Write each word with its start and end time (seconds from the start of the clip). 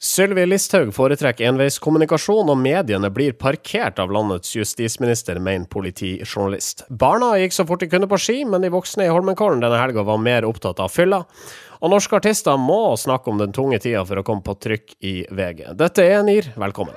Sylvi 0.00 0.46
Listhaug 0.46 0.94
foretrekker 0.96 1.44
enveiskommunikasjon, 1.50 2.48
og 2.48 2.56
mediene 2.56 3.10
blir 3.12 3.34
parkert 3.36 3.98
av 4.00 4.08
landets 4.08 4.54
justisminister, 4.56 5.36
mener 5.44 5.68
politijournalist. 5.68 6.86
Barna 6.88 7.34
gikk 7.36 7.52
så 7.52 7.66
fort 7.68 7.84
de 7.84 7.90
kunne 7.92 8.08
på 8.08 8.16
ski, 8.16 8.38
men 8.48 8.64
de 8.64 8.72
voksne 8.72 9.04
i 9.04 9.12
Holmenkollen 9.12 9.60
denne 9.60 9.76
helga 9.76 10.06
var 10.08 10.22
mer 10.24 10.48
opptatt 10.48 10.80
av 10.80 10.88
fylla. 10.88 11.20
Og 11.84 11.92
norske 11.92 12.16
artister 12.16 12.56
må 12.56 12.96
snakke 12.96 13.28
om 13.28 13.44
den 13.44 13.52
tunge 13.52 13.76
tida 13.84 14.06
for 14.08 14.16
å 14.16 14.24
komme 14.24 14.40
på 14.46 14.56
trykk 14.56 14.96
i 15.04 15.14
VG. 15.28 15.66
Dette 15.76 16.08
er 16.08 16.24
NIR, 16.24 16.54
velkommen. 16.64 16.96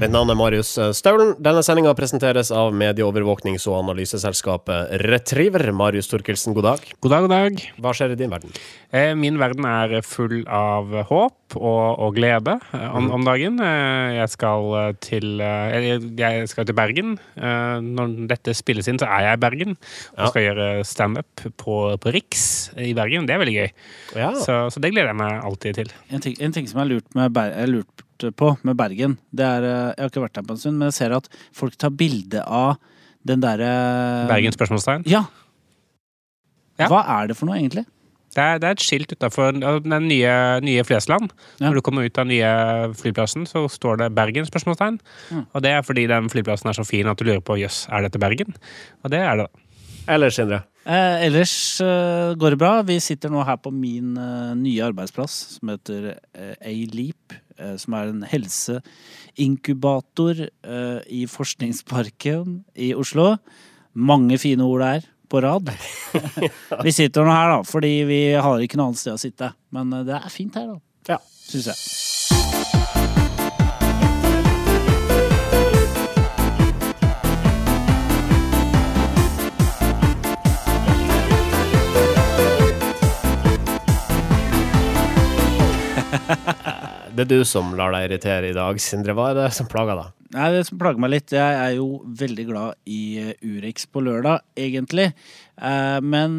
Mitt 0.00 0.14
navn 0.14 0.30
er 0.32 0.36
Marius 0.38 0.70
Staulen. 0.96 1.34
Denne 1.44 1.60
sendinga 1.60 1.90
presenteres 1.92 2.48
av 2.56 2.70
medieovervåknings- 2.72 3.66
og 3.68 3.82
analyseselskapet 3.82 4.94
Retriever. 5.02 5.66
Marius 5.76 6.08
Torkelsen, 6.08 6.54
god 6.56 6.64
dag. 6.64 6.86
God 7.04 7.12
dag, 7.12 7.26
god 7.26 7.34
dag. 7.34 7.60
Hva 7.84 7.92
skjer 7.92 8.14
i 8.14 8.16
din 8.16 8.32
verden? 8.32 8.54
Eh, 8.96 9.12
min 9.12 9.36
verden 9.36 9.68
er 9.68 10.00
full 10.00 10.40
av 10.48 10.88
håp 11.10 11.58
og, 11.58 12.00
og 12.00 12.16
glede 12.16 12.56
eh, 12.72 12.88
om, 12.96 13.10
om, 13.12 13.28
dagen. 13.28 13.60
Eh, 13.60 14.16
jeg 14.22 14.32
skal 14.38 14.96
til 15.04 15.44
Jeg 15.44 16.48
skal 16.48 16.64
til 16.64 16.80
Bergen. 16.80 17.18
Når 17.36 18.18
dette 18.32 18.56
spilles 18.56 18.88
inn, 18.88 19.04
så 19.04 19.04
er 19.04 19.28
jeg 19.28 19.36
i 19.36 19.44
Bergen. 19.44 19.80
Og 20.16 20.24
ja. 20.24 20.32
skal 20.32 20.48
gjøre 20.48 20.74
standup 20.88 21.48
på, 21.60 21.80
på 22.00 22.16
Riks 22.16 22.70
i 22.80 22.94
Bergen. 22.96 23.28
Det 23.28 23.36
er 23.36 23.44
veldig 23.44 23.60
gøy. 23.60 23.72
Ja. 24.16 24.32
Så, 24.32 24.62
så, 24.72 24.80
det 24.80 24.96
gleder 24.96 25.12
jeg 25.12 25.20
meg 25.26 25.42
alltid 25.44 25.82
til. 25.82 25.98
En 26.08 26.24
ting, 26.24 26.40
en 26.40 26.56
ting 26.56 26.72
som 26.72 26.80
jeg 26.80 26.88
har 26.88 26.94
lurt, 26.96 27.12
med, 27.12 27.44
jeg 27.52 28.06
har 28.20 28.30
lurt 28.30 28.38
på 28.40 28.50
med 28.66 28.78
Bergen. 28.78 29.18
Det 29.32 29.46
er, 29.46 29.66
eh, 29.66 29.92
jeg 29.94 30.04
har 30.04 30.12
ikke 30.12 30.24
vært 30.26 30.38
der 30.38 30.48
på 30.48 30.56
en 30.56 30.62
stund, 30.62 30.78
men 30.78 30.90
jeg 30.90 30.98
ser 30.98 31.16
at 31.16 31.30
folk 31.56 31.76
tar 31.80 31.94
bilde 31.94 32.42
av 32.44 32.76
den 33.26 33.42
derre 33.42 33.70
Bergen? 34.30 34.56
spørsmålstegn? 34.56 35.06
Ja. 35.10 35.24
ja. 36.80 36.88
Hva 36.88 37.04
er 37.20 37.30
det 37.30 37.38
for 37.38 37.50
noe, 37.50 37.58
egentlig? 37.60 37.86
Det 38.30 38.42
er, 38.42 38.60
det 38.62 38.68
er 38.68 38.76
et 38.76 38.84
skilt 38.84 39.10
utafor 39.10 39.56
den 39.58 40.04
nye, 40.06 40.34
nye 40.62 40.84
Flesland. 40.86 41.32
Ja. 41.58 41.66
Når 41.66 41.80
du 41.80 41.82
kommer 41.86 42.06
ut 42.06 42.14
av 42.14 42.28
den 42.28 42.36
nye 42.36 42.92
flyplassen, 42.94 43.48
så 43.50 43.64
står 43.66 44.04
det 44.04 44.12
Bergen? 44.14 44.46
spørsmålstegn. 44.46 45.00
Mm. 45.34 45.48
Og 45.50 45.64
det 45.64 45.72
er 45.74 45.82
fordi 45.82 46.06
den 46.10 46.30
flyplassen 46.30 46.70
er 46.70 46.78
så 46.78 46.86
fin 46.86 47.10
at 47.10 47.18
du 47.18 47.26
lurer 47.26 47.42
på 47.42 47.58
jøss, 47.58 47.88
er 47.90 48.06
dette 48.06 48.22
Bergen? 48.22 48.54
Og 49.02 49.10
det 49.10 49.24
er 49.24 49.42
det, 49.42 49.48
da. 49.50 49.66
Ellers, 50.14 50.38
Sindre? 50.38 50.62
Eh, 50.88 51.26
ellers 51.26 51.54
eh, 51.84 52.32
går 52.40 52.54
det 52.54 52.60
bra. 52.60 52.72
Vi 52.86 52.96
sitter 53.02 53.32
nå 53.32 53.42
her 53.44 53.58
på 53.60 53.72
min 53.74 54.14
eh, 54.16 54.54
nye 54.56 54.86
arbeidsplass 54.86 55.36
som 55.56 55.74
heter 55.74 56.12
eh, 56.14 56.54
A-Leap. 56.56 57.34
Eh, 57.60 57.76
som 57.80 57.94
er 57.96 58.10
en 58.10 58.22
helseinkubator 58.26 60.34
eh, 60.48 61.00
i 61.12 61.26
Forskningsparken 61.28 62.64
i 62.80 62.94
Oslo. 62.96 63.36
Mange 63.92 64.38
fine 64.40 64.64
ord 64.64 64.80
der 64.86 65.00
på 65.30 65.40
rad. 65.44 65.70
vi 66.86 66.92
sitter 66.94 67.24
nå 67.26 67.32
her, 67.34 67.48
da, 67.56 67.60
fordi 67.66 68.04
vi 68.08 68.20
har 68.34 68.58
ikke 68.64 68.76
noe 68.80 68.88
annet 68.90 69.02
sted 69.02 69.14
å 69.14 69.22
sitte. 69.22 69.46
Men 69.74 69.86
det 70.08 70.16
er 70.18 70.30
fint 70.32 70.54
her, 70.58 70.66
da. 70.72 70.78
Ja. 71.14 71.18
Syns 71.50 71.66
jeg. 71.72 72.39
Det 87.20 87.26
er 87.26 87.42
du 87.42 87.44
som 87.44 87.74
lar 87.76 87.92
deg 87.92 88.06
irritere 88.06 88.48
i 88.48 88.54
dag, 88.56 88.78
Sindre. 88.80 89.12
Hva 89.12 89.26
er 89.28 89.34
det 89.36 89.48
som 89.52 89.66
plager 89.68 89.98
deg? 89.98 90.12
Nei, 90.32 90.46
Det 90.54 90.62
som 90.70 90.78
plager 90.80 91.02
meg 91.04 91.10
litt, 91.12 91.34
jeg 91.36 91.58
er 91.66 91.74
jo 91.76 91.98
veldig 92.16 92.46
glad 92.48 92.78
i 92.88 93.00
eh, 93.20 93.42
Urix 93.44 93.84
på 93.84 94.00
lørdag, 94.00 94.40
egentlig. 94.56 95.10
Eh, 95.60 95.98
men 96.00 96.38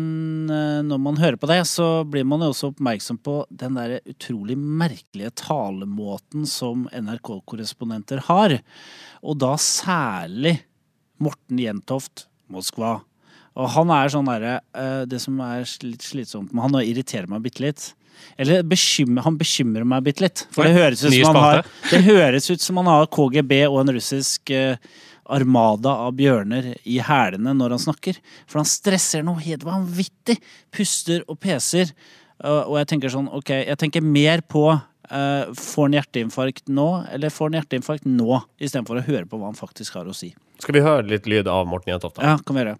eh, 0.50 0.80
når 0.82 1.04
man 1.06 1.22
hører 1.22 1.38
på 1.38 1.52
det, 1.52 1.59
så 1.70 2.02
blir 2.02 2.25
man 2.25 2.41
jo 2.41 2.50
også 2.50 2.72
oppmerksom 2.72 3.22
på 3.22 3.38
den 3.53 3.78
der 3.78 4.00
utrolig 4.09 4.58
merkelige 4.58 5.36
talemåten 5.44 6.50
som 6.50 6.90
NRK-korrespondenter 6.90 8.25
har. 8.31 8.58
Og 9.22 9.38
da 9.38 9.53
særlig 9.62 10.64
Morten 11.22 11.62
Jentoft, 11.62 12.25
Moskva. 12.50 13.03
Og 13.53 13.74
han 13.78 13.94
er 13.94 14.09
sånn 14.09 14.30
derre 14.31 15.06
Det 15.06 15.18
som 15.22 15.36
er 15.44 15.68
litt 15.84 16.02
slitsomt 16.02 16.56
med 16.56 16.66
han, 16.66 16.81
og 16.81 16.88
irriterer 16.90 17.30
meg 17.30 17.46
bitte 17.46 17.70
litt 17.70 17.91
eller 18.41 18.66
bekymrer, 18.67 19.23
han 19.25 19.38
bekymrer 19.39 19.88
meg 19.88 20.05
bitte 20.05 20.25
litt. 20.25 20.44
For 20.55 20.67
det 20.67 20.75
høres, 20.77 21.03
ut 21.05 21.13
som 21.13 21.31
han 21.31 21.41
har, 21.44 21.72
det 21.91 22.01
høres 22.07 22.49
ut 22.51 22.63
som 22.63 22.81
han 22.81 22.91
har 22.91 23.09
KGB 23.13 23.55
og 23.67 23.79
en 23.83 23.94
russisk 23.97 24.53
uh, 24.55 24.77
armada 25.31 25.95
av 26.07 26.16
bjørner 26.19 26.73
i 26.83 26.99
hælene 27.05 27.55
når 27.57 27.77
han 27.77 27.83
snakker. 27.88 28.19
For 28.49 28.61
han 28.61 28.69
stresser 28.69 29.25
noe 29.27 29.41
helt 29.44 29.66
vanvittig. 29.67 30.39
Puster 30.73 31.25
og 31.27 31.39
peser. 31.44 31.94
Uh, 32.41 32.63
og 32.66 32.79
jeg 32.81 32.91
tenker 32.94 33.13
sånn, 33.13 33.29
ok, 33.31 33.53
jeg 33.63 33.79
tenker 33.81 34.05
mer 34.05 34.43
på 34.43 34.67
uh, 34.73 35.51
får 35.57 35.89
han 35.89 35.99
hjerteinfarkt 35.99 36.72
nå, 36.72 36.89
eller 37.13 37.33
får 37.33 37.51
han 37.51 37.59
hjerteinfarkt 37.61 38.07
nå, 38.09 38.41
istedenfor 38.61 39.01
å 39.01 39.05
høre 39.05 39.28
på 39.29 39.39
hva 39.39 39.51
han 39.51 39.59
faktisk 39.59 39.99
har 39.99 40.09
å 40.09 40.16
si. 40.16 40.31
Skal 40.61 40.75
vi 40.77 40.81
høre 40.85 41.07
litt 41.09 41.25
lyd 41.25 41.47
av 41.49 41.66
Morten 41.66 41.89
Jentoft? 41.89 42.19
Ja, 42.22 42.35
kan 42.45 42.53
vi 42.53 42.61
gjøre. 42.61 42.75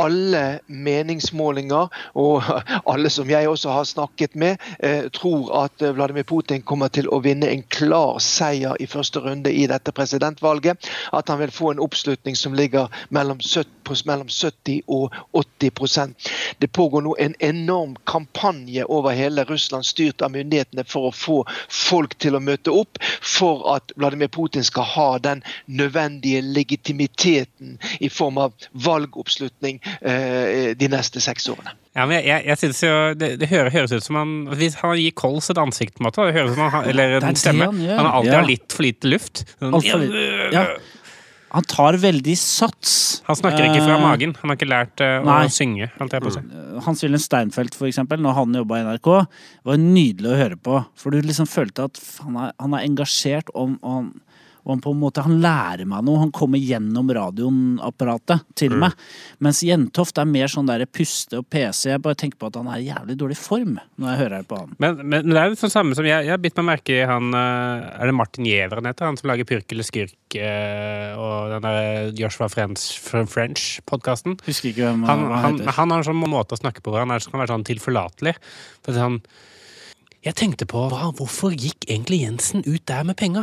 Alle 0.00 0.40
meningsmålinger, 0.66 1.92
og 2.18 2.48
alle 2.90 3.12
som 3.14 3.30
jeg 3.30 3.46
også 3.46 3.70
har 3.70 3.86
snakket 3.86 4.34
med, 4.34 4.58
eh, 4.82 5.06
tror 5.14 5.52
at 5.60 5.84
eh, 5.86 5.94
Vladimir 5.94 6.26
Putin 6.26 6.64
kommer 6.66 6.90
til 6.90 7.06
å 7.14 7.20
vinne 7.22 7.46
en 7.46 7.62
klar 7.70 8.18
seier 8.18 8.74
i 8.82 8.88
første 8.90 9.22
runde 9.22 9.52
i 9.54 9.68
dette 9.70 9.94
presidentvalget. 9.94 10.90
At 11.14 11.30
han 11.30 11.38
vil 11.44 11.54
få 11.54 11.70
en 11.70 11.84
oppslutning 11.84 12.34
som 12.38 12.56
ligger 12.58 12.90
mellom 13.14 13.38
70, 13.38 14.82
og 14.86 15.14
80% 15.34 16.28
Det 16.58 16.68
pågår 16.70 17.02
nå 17.02 17.14
en 17.18 17.34
enorm 17.42 17.96
kampanje 18.06 18.84
over 18.84 19.14
hele 19.14 19.44
Russland, 19.44 19.86
styrt 19.86 20.22
av 20.22 20.34
myndighetene, 20.34 20.84
for 20.86 21.10
å 21.10 21.14
få 21.14 21.38
folk 21.70 22.18
til 22.22 22.34
å 22.38 22.42
møte 22.42 22.74
opp, 22.74 22.98
for 23.22 23.62
at 23.76 23.94
Vladimir 23.94 24.30
Putin 24.32 24.66
skal 24.66 24.86
ha 24.96 25.08
den 25.22 25.42
nødvendige 25.66 26.42
legitimiteten 26.42 27.11
legitimiteten 27.12 27.78
i 28.00 28.08
form 28.10 28.38
av 28.38 28.52
valgoppslutning 28.72 29.80
eh, 30.00 30.76
de 30.76 30.88
neste 30.88 31.20
seks 31.20 31.48
årene. 31.48 31.70
Ja, 31.94 32.06
men 32.06 32.22
jeg, 32.24 32.44
jeg 32.46 32.56
synes 32.58 32.82
jo, 32.82 32.92
Det, 33.14 33.34
det 33.36 33.50
høres 33.50 33.92
ut 33.92 34.02
som 34.02 34.16
han 34.16 34.30
Hvis 34.56 34.78
han 34.80 34.94
gir 34.96 35.12
Kols 35.12 35.50
et 35.52 35.58
ansikt, 35.60 35.98
på 35.98 36.00
en 36.00 36.06
måte, 36.06 36.24
det 36.24 36.38
høres 36.38 36.54
ut 36.54 36.56
som 36.56 36.70
han, 36.72 36.86
eller 36.88 37.18
en 37.20 37.36
stemme 37.36 37.66
Han, 37.68 37.82
han 37.84 38.06
har 38.06 38.14
alltid 38.16 38.32
ja. 38.32 38.38
har 38.38 38.48
litt 38.48 38.72
for 38.72 38.86
lite 38.86 39.10
luft. 39.12 39.44
Sånn, 39.60 40.08
ja. 40.54 40.64
Han 41.52 41.66
tar 41.68 41.98
veldig 42.00 42.32
sats. 42.40 43.20
Han 43.26 43.36
snakker 43.36 43.66
ikke 43.66 43.82
fra 43.84 43.98
uh, 43.98 44.00
magen. 44.00 44.32
Han 44.40 44.48
har 44.48 44.56
ikke 44.56 44.70
lært 44.70 45.02
uh, 45.04 45.20
å 45.20 45.34
synge. 45.52 45.90
Alt 46.00 46.14
på 46.24 46.32
seg. 46.32 46.46
Hans-Wilhelm 46.86 47.20
Steinfeld, 47.20 47.76
for 47.76 47.90
eksempel, 47.90 48.22
når 48.24 48.38
han 48.38 48.56
jobba 48.56 48.78
i 48.78 48.86
NRK, 48.86 49.10
var 49.68 49.82
nydelig 49.82 50.30
å 50.32 50.38
høre 50.38 50.56
på. 50.56 50.78
For 50.96 51.12
du 51.12 51.20
liksom 51.20 51.50
følte 51.52 51.90
at 51.90 52.00
han 52.24 52.38
er, 52.40 52.54
han 52.56 52.78
er 52.78 52.86
engasjert, 52.88 53.52
og 53.52 53.76
han, 53.84 54.08
og 54.62 54.76
han 54.76 54.82
på 54.84 54.92
en 54.94 55.00
måte, 55.00 55.24
han 55.26 55.40
lærer 55.42 55.88
meg 55.90 56.04
noe. 56.06 56.20
Han 56.22 56.32
kommer 56.34 56.60
gjennom 56.62 57.10
radioapparatet 57.12 58.44
til 58.58 58.76
mm. 58.76 58.78
meg. 58.84 59.00
Mens 59.42 59.62
Jentoft 59.66 60.20
er 60.22 60.28
mer 60.30 60.50
sånn 60.52 60.70
der 60.70 60.84
puste 60.86 61.40
og 61.40 61.48
PC. 61.50 61.88
Jeg 61.90 62.02
bare 62.04 62.18
tenker 62.18 62.38
på 62.38 62.50
at 62.52 62.58
han 62.60 62.70
er 62.70 62.78
i 62.82 62.86
jævlig 62.86 63.18
dårlig 63.18 63.38
form 63.40 63.74
når 63.74 64.12
jeg 64.12 64.20
hører 64.22 64.46
på 64.46 64.60
han. 64.62 64.76
Men, 64.82 65.02
men, 65.02 65.32
det 65.32 65.40
er 65.40 65.50
jo 65.50 65.58
sånn 65.64 65.74
samme 65.74 65.98
som 65.98 66.06
jeg, 66.06 66.28
jeg 66.28 66.34
har 66.34 66.42
bitt 66.42 66.58
meg 66.60 66.68
merke 66.70 66.94
i 66.94 67.02
han 67.08 67.34
eh, 67.34 67.86
Er 67.98 68.10
det 68.10 68.16
Martin 68.16 68.46
Giæver 68.46 68.82
heter? 68.86 69.08
Han 69.10 69.18
som 69.18 69.32
lager 69.32 69.48
Pyrk 69.48 69.74
eller 69.74 69.88
skurk 69.88 70.38
eh, 70.38 71.10
og 71.18 71.56
den 71.56 71.66
der 71.66 72.12
Joshua 72.22 72.50
French-podkasten. 72.52 74.38
Husker 74.46 74.70
ikke 74.70 74.86
hvem 74.86 75.06
han, 75.10 75.26
han, 75.26 75.40
han, 75.42 75.62
han 75.66 75.96
har 75.96 76.04
en 76.04 76.10
sånn 76.12 76.22
måte 76.22 76.54
å 76.54 76.62
snakke 76.62 76.84
på 76.84 76.94
hvor 76.94 77.02
han 77.02 77.14
er, 77.14 77.32
kan 77.32 77.42
være 77.42 77.56
sånn 77.56 77.66
tilforlatelig. 77.66 78.38
For 78.86 78.94
sånn 78.94 79.24
jeg 80.22 80.36
tenkte 80.38 80.66
på 80.70 80.84
hva, 80.86 81.08
hvorfor 81.18 81.50
gikk 81.50 81.88
egentlig 81.88 82.20
Jensen 82.22 82.62
ut 82.62 82.84
der 82.86 83.02
med 83.06 83.16
penga? 83.18 83.42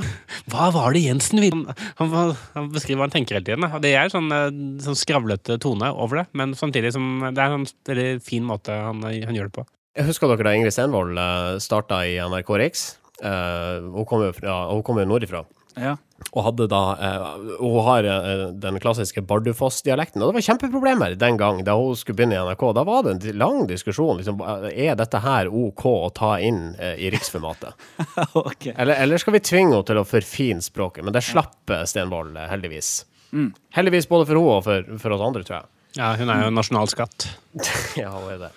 Hva 0.51 0.69
var 0.71 0.95
det 0.95 1.01
Jensen 1.03 1.41
ville? 1.43 1.75
Han, 1.99 2.13
han, 2.13 2.31
han, 2.53 2.69
beskriver 2.71 3.01
hva 3.01 3.09
han 3.09 3.15
tenker 3.17 3.35
hele 3.35 3.47
tiden. 3.49 3.67
Det 3.83 3.91
er 3.99 4.11
sånn, 4.13 4.31
eh, 4.31 4.47
sånn, 4.85 4.97
skravlete 4.99 5.59
tone 5.59 5.91
over 5.91 6.21
det, 6.21 6.25
men 6.39 6.55
samtidig 6.55 6.93
som 6.95 7.25
det 7.35 7.43
er 7.43 7.57
en 7.57 7.67
veldig 7.89 8.07
fin 8.23 8.47
måte 8.47 8.71
han, 8.71 9.03
han, 9.03 9.35
gjør 9.35 9.51
det 9.51 9.57
på. 9.59 9.65
Jeg 9.99 10.07
husker 10.07 10.31
dere 10.31 10.47
da 10.47 10.55
Ingrid 10.55 10.75
Stenvold 10.75 11.19
eh, 11.19 11.59
starta 11.63 11.99
i 12.07 12.15
NRK 12.23 12.55
Riks. 12.63 12.85
Uh, 13.19 13.83
hun 13.91 14.05
kommer 14.07 15.03
jo 15.03 15.09
nordifra. 15.09 15.43
Ja. 15.75 15.97
Og 16.31 16.43
hadde 16.45 16.67
da 16.69 16.81
eh, 16.95 17.27
Hun 17.59 17.79
har 17.87 18.07
eh, 18.07 18.43
den 18.61 18.79
klassiske 18.81 19.23
Bardufoss-dialekten. 19.27 20.21
Og 20.21 20.29
det 20.29 20.39
var 20.39 20.45
kjempeproblemer 20.49 21.15
den 21.19 21.39
gang 21.39 21.63
da 21.67 21.75
hun 21.79 21.97
skulle 21.97 22.19
begynne 22.19 22.37
i 22.37 22.43
NRK. 22.43 22.65
Da 22.77 22.85
var 22.87 23.05
det 23.05 23.15
en 23.15 23.39
lang 23.39 23.63
diskusjon. 23.69 24.19
Liksom, 24.19 24.43
er 24.69 24.99
dette 24.99 25.23
her 25.23 25.49
OK 25.49 25.85
å 25.89 26.11
ta 26.15 26.35
inn 26.43 26.75
eh, 26.77 26.99
i 27.05 27.11
riksformatet? 27.13 27.87
okay. 28.43 28.75
eller, 28.75 28.95
eller, 28.95 29.21
skal 29.21 29.37
vi 29.37 29.43
tvinge 29.43 29.73
henne 29.73 29.87
til 29.87 30.01
å 30.01 30.07
forfine 30.07 30.63
språket? 30.65 31.05
Men 31.05 31.15
det 31.15 31.25
slapp 31.25 31.73
Stenvold, 31.89 32.37
heldigvis. 32.49 32.93
Mm. 33.31 33.51
Heldigvis 33.75 34.09
både 34.09 34.25
for 34.29 34.39
henne 34.39 34.55
og 34.57 34.63
for, 34.65 34.95
for, 35.01 35.15
oss 35.15 35.25
andre, 35.25 35.45
tror 35.47 35.61
jeg. 35.61 35.71
Ja, 35.97 36.13
hun 36.19 36.29
er 36.29 36.45
jo 36.45 36.53
nasjonalskatt. 36.53 37.25
ja, 38.01 38.11
hun 38.13 38.29
er 38.35 38.47
det. 38.47 38.53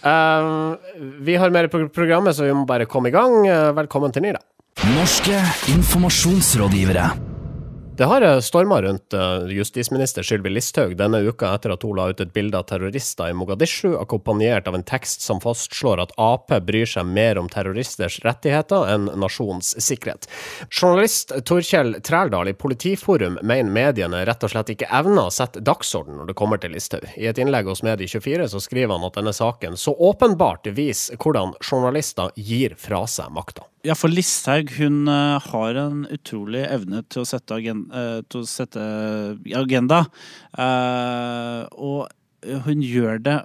Uh, 0.00 0.78
vi 1.26 1.34
har 1.36 1.52
mer 1.52 1.68
på 1.72 1.82
programmet, 1.92 2.36
så 2.36 2.46
vi 2.46 2.54
må 2.56 2.64
bare 2.68 2.88
komme 2.90 3.10
i 3.10 3.14
gang. 3.14 3.42
Uh, 3.44 3.70
velkommen 3.76 4.14
til 4.14 4.24
Nyra. 4.24 4.40
Norske 4.78 5.40
informasjonsrådgivere. 5.68 7.29
Det 8.00 8.06
har 8.06 8.40
storma 8.40 8.82
rundt 8.82 9.12
eh, 9.12 9.46
justisminister 9.46 10.22
Sylvi 10.22 10.50
Listhaug 10.50 10.94
denne 10.96 11.18
uka 11.20 11.50
etter 11.52 11.74
at 11.74 11.82
hun 11.84 11.98
la 11.98 12.06
ut 12.08 12.20
et 12.24 12.30
bilde 12.32 12.56
av 12.56 12.62
terrorister 12.70 13.28
i 13.28 13.34
Mogadishu, 13.36 13.90
akkompagnert 14.00 14.70
av 14.70 14.78
en 14.78 14.84
tekst 14.88 15.20
som 15.20 15.36
fastslår 15.40 16.00
at 16.00 16.14
Ap 16.16 16.48
bryr 16.64 16.88
seg 16.88 17.04
mer 17.04 17.36
om 17.36 17.50
terroristers 17.52 18.16
rettigheter 18.24 18.88
enn 18.94 19.10
nasjonens 19.20 19.74
sikkerhet. 19.84 20.30
Journalist 20.70 21.34
Torkjell 21.44 21.98
Trældal 22.00 22.48
i 22.48 22.56
Politiforum 22.56 23.36
mener 23.42 23.68
mediene 23.68 24.24
rett 24.24 24.48
og 24.48 24.54
slett 24.54 24.72
ikke 24.72 24.88
evner 24.88 25.28
å 25.28 25.34
sette 25.36 25.60
dagsorden 25.60 26.22
når 26.22 26.30
det 26.30 26.38
kommer 26.40 26.62
til 26.62 26.72
Listhaug. 26.72 27.04
I 27.20 27.28
et 27.28 27.42
innlegg 27.44 27.68
hos 27.68 27.84
Medie24 27.84 28.48
så 28.54 28.64
skriver 28.64 28.96
han 28.96 29.04
at 29.10 29.20
denne 29.20 29.36
saken 29.36 29.76
så 29.76 29.92
åpenbart 29.92 30.72
viser 30.72 31.20
hvordan 31.20 31.52
journalister 31.60 32.32
gir 32.40 32.80
fra 32.80 33.04
seg 33.04 33.28
makta. 33.36 33.68
Ja, 33.80 33.94
for 33.96 34.12
Listhaug 34.12 34.74
hun 34.76 35.08
uh, 35.08 35.40
har 35.40 35.76
en 35.80 36.02
utrolig 36.12 36.66
evne 36.68 37.00
til 37.08 37.22
å 37.22 37.28
sette, 37.28 37.56
agen, 37.56 37.86
uh, 37.88 37.89
til 37.90 38.42
å 38.42 38.48
sette 38.48 38.82
agenda. 39.58 40.04
Uh, 40.54 41.66
og 41.76 42.08
hun 42.64 42.80
gjør 42.80 43.18
det 43.20 43.36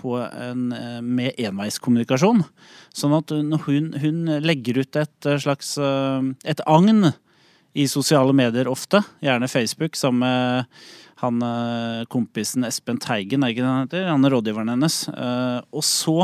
en, 0.00 0.62
med 1.04 1.36
enveiskommunikasjon. 1.36 2.40
Sånn 2.96 3.16
at 3.18 3.34
hun, 3.36 3.90
hun 4.00 4.22
legger 4.40 4.80
ut 4.80 4.96
et 4.96 5.28
slags 5.44 5.74
et 5.76 6.62
agn 6.64 7.10
i 7.76 7.84
sosiale 7.90 8.32
medier 8.34 8.70
ofte, 8.70 9.02
gjerne 9.22 9.50
Facebook, 9.50 9.98
sammen 9.98 10.24
med 10.24 10.80
han 11.20 11.42
kompisen 12.12 12.64
Espen 12.64 12.98
Teigen, 13.00 13.44
er 13.44 13.52
ikke 13.52 13.62
det 13.64 13.68
han 13.70 13.84
heter? 13.84 14.06
Han 14.08 14.24
er 14.24 14.32
rådgiveren 14.34 14.72
hennes. 14.72 14.96
Og 15.70 15.84
så 15.84 16.14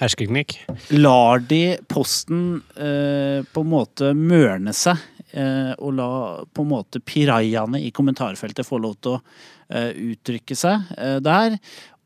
Hersketeknikk. 0.00 0.56
lar 0.96 1.42
de 1.44 1.76
posten 1.92 2.62
eh, 2.76 3.44
på 3.44 3.64
en 3.64 3.70
måte 3.70 4.12
mørne 4.16 4.72
seg, 4.76 4.96
eh, 5.36 5.72
og 5.76 5.92
la 5.98 6.08
på 6.48 6.64
en 6.64 6.72
måte 6.72 7.02
pirajaene 7.04 7.82
i 7.84 7.92
kommentarfeltet 7.94 8.66
få 8.66 8.80
lov 8.82 8.96
til 9.04 9.16
å 9.16 9.20
eh, 9.68 9.92
uttrykke 10.12 10.56
seg 10.56 10.88
eh, 10.96 11.18
der. 11.24 11.58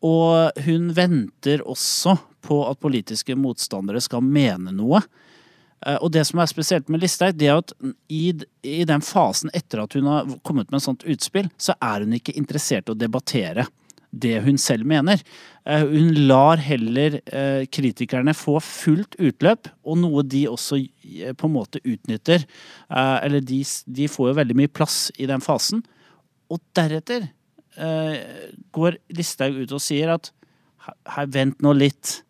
Og 0.06 0.60
hun 0.66 0.90
venter 0.96 1.62
også 1.62 2.16
på 2.40 2.62
at 2.70 2.80
politiske 2.80 3.36
motstandere 3.36 4.00
skal 4.00 4.24
mene 4.24 4.72
noe. 4.72 5.02
Eh, 5.86 5.96
Og 6.00 6.10
det 6.12 6.26
som 6.28 6.38
er 6.40 6.46
spesielt 6.50 6.88
med 6.88 7.00
Listhaug, 7.00 7.36
det 7.38 7.48
er 7.48 7.58
at 7.58 7.72
i, 8.08 8.32
i 8.62 8.84
den 8.84 9.00
fasen 9.00 9.50
etter 9.54 9.82
at 9.84 9.94
hun 9.96 10.04
har 10.10 10.26
kommet 10.44 10.70
med 10.70 10.80
et 10.80 10.86
sånt 10.88 11.04
utspill, 11.08 11.48
så 11.58 11.74
er 11.80 12.04
hun 12.04 12.12
ikke 12.18 12.36
interessert 12.36 12.88
i 12.88 12.92
å 12.92 12.98
debattere 12.98 13.66
det 14.10 14.40
hun 14.42 14.56
selv 14.58 14.84
mener. 14.90 15.20
Eh, 15.64 15.84
Hun 15.86 16.14
lar 16.26 16.56
heller 16.58 17.20
eh, 17.30 17.64
kritikerne 17.70 18.34
få 18.34 18.56
fullt 18.60 19.14
utløp, 19.22 19.68
og 19.86 19.98
noe 20.02 20.24
de 20.26 20.48
også 20.50 20.80
på 21.38 21.46
en 21.46 21.54
måte 21.54 21.78
utnytter. 21.86 22.42
Eller 22.90 23.40
de, 23.40 23.60
de 23.86 24.08
får 24.10 24.32
jo 24.32 24.38
veldig 24.40 24.56
mye 24.58 24.72
plass 24.74 25.12
i 25.16 25.28
den 25.30 25.40
fasen. 25.40 25.84
Og 26.50 26.58
deretter 26.74 27.28
går 28.74 28.96
Listhaug 29.14 29.60
ut 29.62 29.72
og 29.72 29.80
sier 29.80 30.10
at 30.12 30.32
"Her- 31.06 31.30
vent 31.30 31.62
nå 31.62 31.70
litt. 31.72 32.22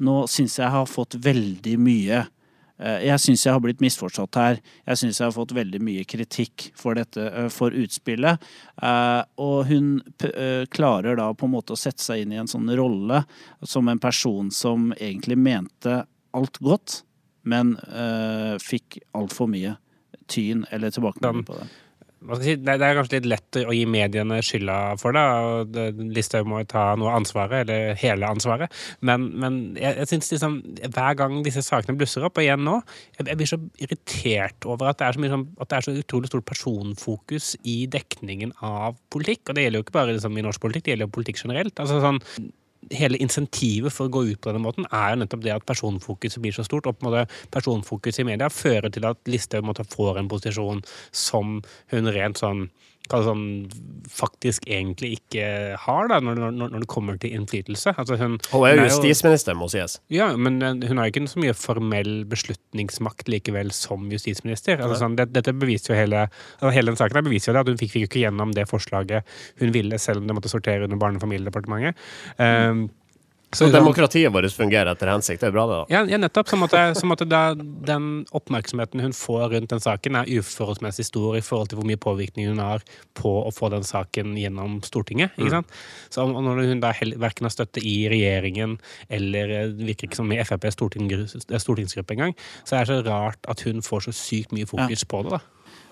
Nå 0.00 0.24
syns 0.32 0.56
jeg 0.56 0.64
jeg 0.64 0.72
har 0.72 0.86
fått 0.88 1.14
veldig 1.20 1.76
mye 1.78 2.22
Jeg 2.80 3.20
syns 3.20 3.42
jeg 3.44 3.52
har 3.52 3.60
blitt 3.60 3.82
misforstått 3.84 4.38
her. 4.40 4.60
Jeg 4.88 4.96
syns 5.00 5.18
jeg 5.20 5.26
har 5.26 5.34
fått 5.36 5.52
veldig 5.52 5.80
mye 5.84 6.04
kritikk 6.08 6.70
for 6.80 6.96
dette, 6.96 7.26
eh, 7.28 7.48
for 7.52 7.70
utspillet. 7.76 8.40
Eh, 8.82 9.22
Og 9.36 9.66
hun 9.68 9.90
eh, 10.24 10.64
klarer 10.72 11.16
da 11.20 11.28
på 11.34 11.44
en 11.48 11.52
måte 11.52 11.74
å 11.76 11.78
sette 11.80 12.00
seg 12.02 12.22
inn 12.24 12.32
i 12.32 12.40
en 12.40 12.48
sånn 12.48 12.70
rolle 12.78 13.24
som 13.62 13.88
en 13.88 14.00
person 14.00 14.50
som 14.50 14.92
egentlig 14.96 15.36
mente 15.38 16.00
alt 16.32 16.58
godt, 16.64 17.02
men 17.44 17.74
eh, 17.88 18.56
fikk 18.62 19.00
altfor 19.16 19.48
mye 19.50 19.76
tyn 20.30 20.64
eller 20.70 20.90
tilbakemelding 20.94 21.44
på 21.48 21.56
det. 21.60 21.68
Si, 22.42 22.54
det, 22.60 22.74
er 22.76 22.98
kanskje 22.98 23.18
litt 23.18 23.28
lett 23.30 23.58
å 23.62 23.74
gi 23.74 23.84
mediene 23.88 24.40
skylda 24.44 24.76
for 25.00 25.16
det. 25.16 25.22
og 25.24 26.04
Listhaug 26.14 26.48
må 26.50 26.60
ta 26.68 26.90
noe 27.00 27.12
av 27.12 27.20
ansvaret, 27.20 27.64
eller 27.64 27.96
hele 28.00 28.28
ansvaret. 28.28 28.72
Men, 29.06 29.30
men 29.40 29.58
jeg, 29.78 29.96
jeg 30.02 30.10
synes 30.12 30.32
liksom, 30.34 30.58
hver 30.84 31.18
gang 31.20 31.40
disse 31.46 31.64
sakene 31.66 31.96
blusser 32.00 32.26
opp, 32.26 32.38
og 32.38 32.44
igjen 32.44 32.64
nå 32.66 32.78
Jeg, 33.16 33.26
jeg 33.26 33.40
blir 33.40 33.50
så 33.50 33.60
irritert 33.80 34.68
over 34.68 34.90
at 34.90 35.00
det, 35.00 35.10
mye 35.22 35.32
sånn, 35.32 35.48
at 35.60 35.72
det 35.72 35.78
er 35.78 35.88
så 35.88 35.96
utrolig 35.96 36.30
stort 36.30 36.48
personfokus 36.48 37.52
i 37.68 37.82
dekningen 37.90 38.54
av 38.64 38.98
politikk. 39.12 39.48
Og 39.48 39.56
det 39.56 39.66
gjelder 39.66 39.82
jo 39.82 39.88
ikke 39.88 39.98
bare 39.98 40.16
liksom, 40.16 40.36
i 40.36 40.46
norsk 40.46 40.62
politikk, 40.62 40.86
det 40.86 40.96
gjelder 40.96 41.08
jo 41.08 41.16
politikk 41.18 41.44
generelt. 41.44 41.76
altså 41.80 42.00
sånn 42.04 42.20
hele 42.96 43.20
insentivet 43.20 43.92
for 43.92 44.08
å 44.08 44.12
gå 44.12 44.24
ut 44.30 44.40
på 44.40 44.50
denne 44.50 44.64
måten 44.64 44.86
er 44.88 45.12
jo 45.12 45.20
nettopp 45.22 45.42
det 45.44 45.54
at 45.54 45.66
personfokuset 45.68 46.42
blir 46.42 46.54
så 46.56 46.64
stort. 46.66 46.88
Og 46.88 46.96
på 46.96 47.06
en 47.06 47.10
måte 47.10 47.40
personfokuset 47.52 48.22
i 48.24 48.28
media 48.32 48.50
fører 48.52 48.90
til 48.92 49.06
at 49.08 49.20
Listhaug 49.30 49.68
får 49.92 50.20
en 50.20 50.30
posisjon 50.30 50.84
som 51.12 51.60
hun 51.92 52.12
rent 52.14 52.40
sånn 52.40 52.68
sånn 53.10 53.44
faktisk 54.10 54.66
egentlig 54.70 55.16
ikke 55.18 55.76
har, 55.78 56.08
da, 56.10 56.18
når, 56.22 56.38
når, 56.50 56.70
når 56.74 56.84
det 56.84 56.88
kommer 56.90 57.18
til 57.20 57.34
innflytelse. 57.34 57.94
Altså 57.98 58.18
hun, 58.20 58.36
Hun 58.52 58.66
er 58.68 58.76
jo 58.76 58.86
justisminister, 58.88 59.56
må 59.58 59.68
sies. 59.70 59.98
ja, 60.12 60.30
men 60.36 60.60
eh, 60.62 60.86
hun 60.88 60.98
har 60.98 61.08
jo 61.08 61.14
ikke 61.14 61.30
så 61.30 61.42
mye 61.42 61.56
formell 61.58 62.12
beslutningsmakt 62.30 63.30
likevel 63.30 63.72
som 63.74 64.06
justisminister. 64.12 64.78
Altså, 64.78 65.00
sånn, 65.02 65.18
det, 65.18 65.30
dette 65.34 65.54
beviser 65.56 65.94
jo 65.94 65.98
hele, 65.98 66.26
altså, 66.60 66.72
hele 66.76 66.92
den 66.92 67.00
saken 67.00 67.20
her 67.20 67.26
beviser 67.26 67.50
jo 67.50 67.58
det 67.58 67.64
at 67.64 67.72
hun 67.72 67.82
fikk, 67.82 67.94
fikk 67.96 68.08
ikke 68.10 68.24
gjennom 68.24 68.54
det 68.56 68.68
forslaget 68.70 69.36
hun 69.62 69.74
ville, 69.74 69.98
selv 70.02 70.22
om 70.22 70.30
det 70.30 70.38
måtte 70.38 70.52
sortere 70.52 70.86
under 70.86 71.00
Barne- 71.00 71.20
og 71.20 71.26
familiedepartementet. 71.26 71.98
Um, 72.38 72.88
Så 73.52 73.66
demokratiet 73.72 74.30
vårt 74.32 74.52
fungerer 74.54 74.92
etter 74.92 75.08
hensikt. 75.10 75.40
Det 75.42 75.48
er 75.48 75.54
bra, 75.56 75.64
det. 75.66 75.78
da. 75.80 75.86
ja, 75.90 76.00
ja, 76.12 76.18
nettopp. 76.22 76.46
Som 76.48 76.62
at, 76.62 76.74
som 76.96 77.10
at 77.10 77.18
det, 77.26 77.40
den 77.88 78.04
oppmerksomheten 78.30 79.00
hun 79.02 79.12
får 79.16 79.48
rundt 79.56 79.70
den 79.72 79.80
saken, 79.82 80.14
er 80.20 80.30
uforholdsmessig 80.38 81.04
stor 81.08 81.34
i 81.36 81.42
forhold 81.42 81.68
til 81.72 81.80
hvor 81.80 81.88
mye 81.90 81.98
påvirkning 81.98 82.46
hun 82.52 82.62
har 82.62 82.84
på 83.18 83.32
å 83.42 83.50
få 83.50 83.70
den 83.74 83.82
saken 83.82 84.36
gjennom 84.38 84.78
Stortinget. 84.86 85.34
ikke 85.38 85.50
sant? 85.50 85.66
Så 86.10 86.22
om- 86.22 86.38
Når 86.44 86.62
hun 86.68 86.80
da 86.80 86.92
verken 86.94 87.44
har 87.48 87.50
støtte 87.50 87.82
i 87.82 88.08
regjeringen 88.08 88.78
eller 89.10 89.50
eh, 89.50 89.66
virker 89.82 90.06
ikke 90.08 90.16
som 90.22 90.30
i 90.32 90.38
FrPs 90.38 90.78
storting, 90.78 91.10
stortingsgruppe 91.10 92.14
engang, 92.14 92.36
så 92.64 92.76
er 92.78 92.84
det 92.86 93.00
så 93.04 93.10
rart 93.10 93.38
at 93.50 93.60
hun 93.66 93.82
får 93.82 94.06
så 94.08 94.12
sykt 94.14 94.52
mye 94.54 94.66
fokus 94.70 95.04
på 95.04 95.24
det. 95.26 95.30
da. 95.30 95.40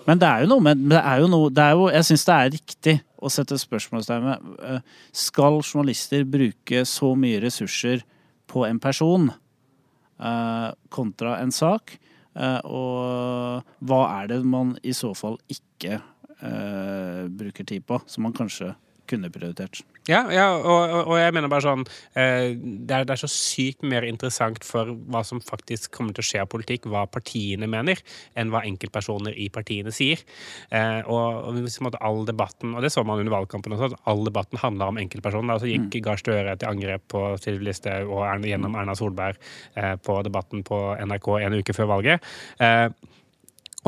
Men 0.06 0.20
det 0.20 0.28
er 0.28 0.44
jo 0.44 0.50
noe 0.52 0.64
med 0.64 0.84
det 0.88 1.00
er 1.00 1.22
jo 1.22 1.30
noe, 1.30 1.50
det 1.52 1.64
er 1.64 1.76
jo, 1.76 1.88
Jeg 1.92 2.06
syns 2.08 2.24
det 2.28 2.34
er 2.34 2.52
riktig 2.54 2.96
å 3.18 3.30
sette 3.32 3.58
spørsmålstegn 3.60 4.28
ved 4.28 4.50
eh, 4.64 4.80
Skal 5.12 5.60
journalister 5.60 6.24
bruke 6.28 6.84
så 6.88 7.12
mye 7.18 7.40
ressurser 7.44 8.04
på 8.48 8.64
en 8.68 8.78
person 8.80 9.30
eh, 9.30 10.68
kontra 10.94 11.38
en 11.42 11.52
sak? 11.52 11.98
Eh, 12.38 12.60
og 12.64 13.66
hva 13.88 14.02
er 14.20 14.30
det 14.30 14.42
man 14.46 14.76
i 14.86 14.94
så 14.96 15.10
fall 15.18 15.38
ikke 15.50 15.98
eh, 15.98 17.24
bruker 17.28 17.66
tid 17.66 17.86
på, 17.88 17.98
som 18.06 18.28
man 18.28 18.36
kanskje 18.36 18.72
kunne 19.08 19.30
prioritert? 19.32 19.82
Ja, 20.08 20.22
ja 20.32 20.46
og, 20.56 20.94
og, 21.04 21.14
jeg 21.20 21.34
mener 21.36 21.50
bare 21.52 21.66
sånn 21.66 21.84
eh, 22.16 22.54
det, 22.56 22.94
er, 22.94 23.06
det 23.08 23.14
er 23.14 23.22
så 23.22 23.30
sykt 23.32 23.84
mer 23.86 24.06
interessant 24.08 24.64
for 24.66 24.94
hva 25.10 25.24
som 25.26 25.42
faktisk 25.44 25.92
kommer 25.94 26.16
til 26.16 26.24
å 26.24 26.28
skje 26.30 26.44
av 26.44 26.50
politikk, 26.52 26.88
hva 26.88 27.04
partiene 27.10 27.68
mener, 27.70 28.00
enn 28.38 28.52
hva 28.52 28.64
enkeltpersoner 28.68 29.36
i 29.36 29.48
partiene 29.52 29.92
sier. 29.94 30.22
Eh, 30.72 31.00
og, 31.04 31.50
og 31.50 31.60
hvis 31.60 31.80
måte 31.84 32.00
all 32.04 32.24
debatten, 32.28 32.74
og 32.76 32.84
det 32.84 32.92
så 32.94 33.04
man 33.06 33.20
under 33.22 33.34
valgkampen 33.34 33.76
også, 33.76 33.92
at 33.92 34.08
all 34.10 34.24
debatten 34.26 34.60
handla 34.62 34.90
om 34.92 35.00
enkeltpersoner. 35.00 35.54
Altså 35.54 35.68
så 35.68 35.74
gikk 35.74 36.00
Gahr 36.04 36.20
Støre 36.20 36.56
til 36.58 36.70
angrep 36.70 37.04
på 37.12 37.22
Sylvi 37.42 37.68
Listhaug 37.68 38.10
og 38.14 38.48
gjennom 38.48 38.76
Erna 38.78 38.96
Solberg 38.98 39.38
eh, 39.76 39.94
på 40.00 40.20
debatten 40.26 40.64
på 40.66 40.80
NRK 41.04 41.30
en 41.42 41.60
uke 41.60 41.76
før 41.76 41.92
valget. 41.96 42.28
Eh, 42.62 42.88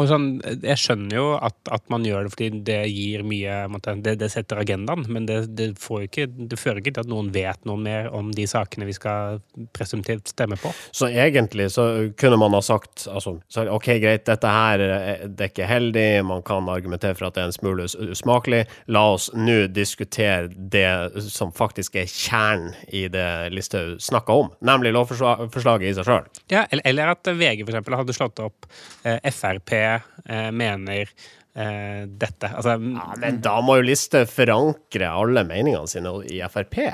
og 0.00 0.08
sånn, 0.10 0.26
Jeg 0.64 0.78
skjønner 0.80 1.16
jo 1.16 1.26
at, 1.36 1.56
at 1.72 1.84
man 1.92 2.04
gjør 2.06 2.26
det 2.26 2.32
fordi 2.34 2.48
det 2.66 2.78
gir 2.90 3.22
mye 3.26 3.56
måtte, 3.72 3.94
det, 4.04 4.16
det 4.20 4.30
setter 4.32 4.60
agendaen, 4.62 5.04
men 5.12 5.26
det, 5.28 5.38
det, 5.58 5.70
får 5.80 6.06
ikke, 6.08 6.26
det 6.50 6.58
fører 6.60 6.80
ikke 6.82 6.94
til 6.96 7.04
at 7.04 7.10
noen 7.12 7.30
vet 7.34 7.64
noe 7.68 7.80
mer 7.80 8.08
om 8.16 8.30
de 8.34 8.46
sakene 8.50 8.88
vi 8.88 8.94
skal 8.96 9.40
presumptivt 9.76 10.32
stemme 10.32 10.58
på. 10.60 10.72
Så 10.96 11.08
egentlig 11.10 11.68
så 11.74 11.86
kunne 12.20 12.38
man 12.40 12.54
ha 12.56 12.62
sagt 12.64 13.06
altså, 13.10 13.36
så, 13.52 13.66
OK, 13.72 13.90
greit, 14.02 14.24
dette 14.28 14.50
her 14.54 14.80
er- 14.86 15.26
det 15.28 15.46
er 15.46 15.52
ikke 15.52 15.68
heldig, 15.70 16.06
man 16.26 16.42
kan 16.46 16.68
argumentere 16.72 17.14
for 17.18 17.28
at 17.28 17.36
det 17.36 17.42
er 17.44 17.50
en 17.50 17.56
smule 17.56 17.86
usmakelig. 18.10 18.64
La 18.92 19.04
oss 19.14 19.30
nå 19.34 19.66
diskutere 19.72 20.48
det 20.50 20.86
som 21.30 21.52
faktisk 21.56 21.96
er 22.00 22.08
kjernen 22.10 22.74
i 22.94 23.06
det 23.12 23.26
Listhaug 23.54 23.98
snakka 24.02 24.36
om, 24.44 24.50
nemlig 24.64 24.92
lovforslaget 24.96 25.90
i 25.90 25.94
seg 25.98 26.08
sjøl. 26.08 26.28
Ja, 26.52 26.64
eller, 26.70 27.12
at 27.14 27.26
VG 27.26 27.64
eksempel 27.66 27.96
hadde 27.98 28.14
slått 28.16 28.40
opp 28.42 28.66
eh, 29.04 29.18
Frp 29.30 29.72
eh, 29.98 30.50
mener 30.54 31.06
eh, 31.10 32.02
dette. 32.06 32.50
Altså, 32.54 32.76
Ja, 32.80 33.06
men 33.22 33.40
da 33.44 33.56
må 33.64 33.78
jo 33.80 33.86
Listhaug 33.88 34.28
forankre 34.30 35.08
alle 35.10 35.42
meningene 35.48 35.88
sine 35.90 36.12
i 36.30 36.40
Frp. 36.50 36.78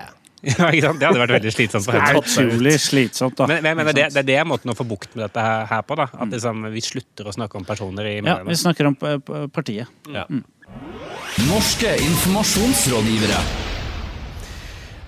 ja, 0.46 0.68
ikke 0.70 0.84
sant? 0.84 1.00
Det 1.00 1.08
hadde 1.08 1.22
vært 1.22 1.34
veldig 1.38 1.52
slitsomt 1.54 1.86
for 1.86 1.96
Det 1.96 2.00
er 2.02 2.10
henne. 2.12 2.22
utrolig 2.22 2.74
slitsomt, 2.80 3.38
da. 3.40 3.46
Men, 3.50 3.62
men 3.64 3.80
men 3.80 3.94
det, 3.96 4.08
det 4.14 4.20
er 4.22 4.28
det 4.28 4.40
måten 4.46 4.70
å 4.70 4.76
få 4.78 4.84
bukt 4.86 5.14
med 5.16 5.24
dette 5.26 5.42
her, 5.42 5.64
her 5.70 5.82
på. 5.88 5.96
da 5.98 6.06
At 6.12 6.28
liksom, 6.34 6.66
vi 6.74 6.82
slutter 6.84 7.26
å 7.30 7.34
snakke 7.34 7.58
om 7.58 7.64
personer 7.68 8.10
i 8.12 8.18
Ja, 8.20 8.38
vi 8.46 8.58
snakker 8.60 8.92
om 8.92 8.98
partiet. 9.50 9.88
Ja. 10.12 10.26
Norske 11.48 11.96
informasjonsrådgivere. 12.10 13.40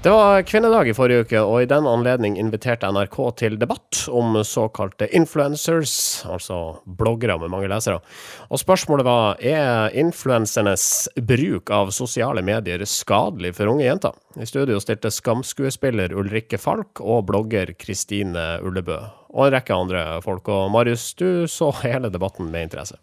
Det 0.08 0.12
var 0.12 0.42
kvinnedag 0.42 0.88
i 0.88 0.92
forrige 0.96 1.20
uke, 1.26 1.40
og 1.44 1.58
i 1.60 1.66
den 1.68 1.84
anledning 1.84 2.38
inviterte 2.40 2.88
NRK 2.88 3.16
til 3.36 3.58
debatt 3.60 4.06
om 4.08 4.38
såkalte 4.40 5.04
influencers, 5.12 6.22
altså 6.24 6.78
bloggere 6.96 7.34
med 7.42 7.50
mange 7.52 7.68
lesere. 7.68 8.00
Og 8.48 8.56
spørsmålet 8.62 9.04
var 9.04 9.42
er 9.44 9.92
influensernes 10.00 10.86
bruk 11.28 11.68
av 11.76 11.92
sosiale 11.92 12.40
medier 12.40 12.86
skadelig 12.88 13.52
for 13.58 13.68
unge 13.68 13.84
jenter? 13.84 14.16
I 14.40 14.48
studio 14.48 14.80
stilte 14.80 15.12
skamskuespiller 15.12 16.16
Ulrikke 16.16 16.56
Falk 16.56 17.02
og 17.04 17.26
blogger 17.28 17.74
Kristine 17.76 18.62
Ullebø, 18.64 18.96
og 19.34 19.50
en 19.50 19.58
rekke 19.58 19.76
andre 19.76 20.06
folk. 20.24 20.48
Og 20.48 20.72
Marius, 20.72 21.10
du 21.20 21.44
så 21.52 21.68
hele 21.82 22.08
debatten 22.08 22.48
med 22.48 22.70
interesse. 22.70 22.96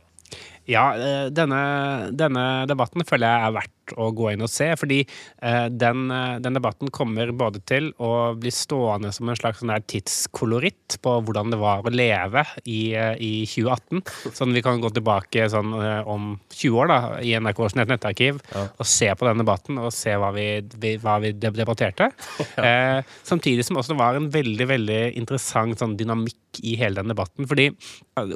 Ja, 0.65 0.95
eh, 0.97 1.27
denne, 1.29 1.61
denne, 2.17 2.65
debatten 2.65 3.05
føler 3.05 3.29
jeg 3.29 3.45
er 3.45 3.55
verdt 3.59 3.84
å 3.97 4.09
gå 4.15 4.31
inn 4.33 4.45
og 4.45 4.51
se. 4.51 4.71
Fordi 4.79 5.01
eh, 5.03 5.67
den, 5.69 6.09
eh, 6.11 6.37
den, 6.43 6.57
debatten 6.57 6.91
kommer 6.93 7.31
både 7.35 7.61
til 7.67 7.91
å 8.01 8.33
bli 8.39 8.53
stående 8.53 9.11
som 9.15 9.29
en 9.29 9.39
slags 9.39 9.61
sånn 9.61 9.73
tidskoloritt 9.89 10.97
på 11.03 11.17
hvordan 11.25 11.53
det 11.53 11.59
var 11.61 11.85
å 11.85 11.93
leve 11.93 12.45
i, 12.63 12.95
i 12.95 13.33
2018. 13.49 14.03
Sånn 14.35 14.55
vi 14.55 14.63
kan 14.65 14.81
gå 14.81 14.91
tilbake 14.95 15.49
sånn, 15.51 15.73
om 16.09 16.35
20 16.53 16.81
år 16.81 16.91
da, 16.91 16.99
i 17.21 17.35
NRKs 17.39 17.77
nettarkiv 17.77 18.39
ja. 18.53 18.65
og 18.71 18.89
se 18.89 19.11
på 19.15 19.27
den 19.27 19.43
debatten 19.43 19.79
og 19.81 19.93
se 19.95 20.15
hva 20.19 20.31
vi, 20.35 20.47
hva 21.03 21.19
vi 21.23 21.35
debatterte. 21.35 22.11
Ja. 22.55 22.63
Eh, 22.63 23.15
samtidig 23.25 23.65
som 23.67 23.77
også 23.79 23.91
det 23.91 23.99
var 23.99 24.15
en 24.15 24.27
veldig 24.31 24.65
veldig 24.69 24.99
interessant 25.19 25.79
sånn, 25.79 25.95
dynamikk 25.99 26.61
i 26.63 26.75
hele 26.79 27.01
den 27.01 27.11
debatten. 27.11 27.47
Fordi 27.49 27.67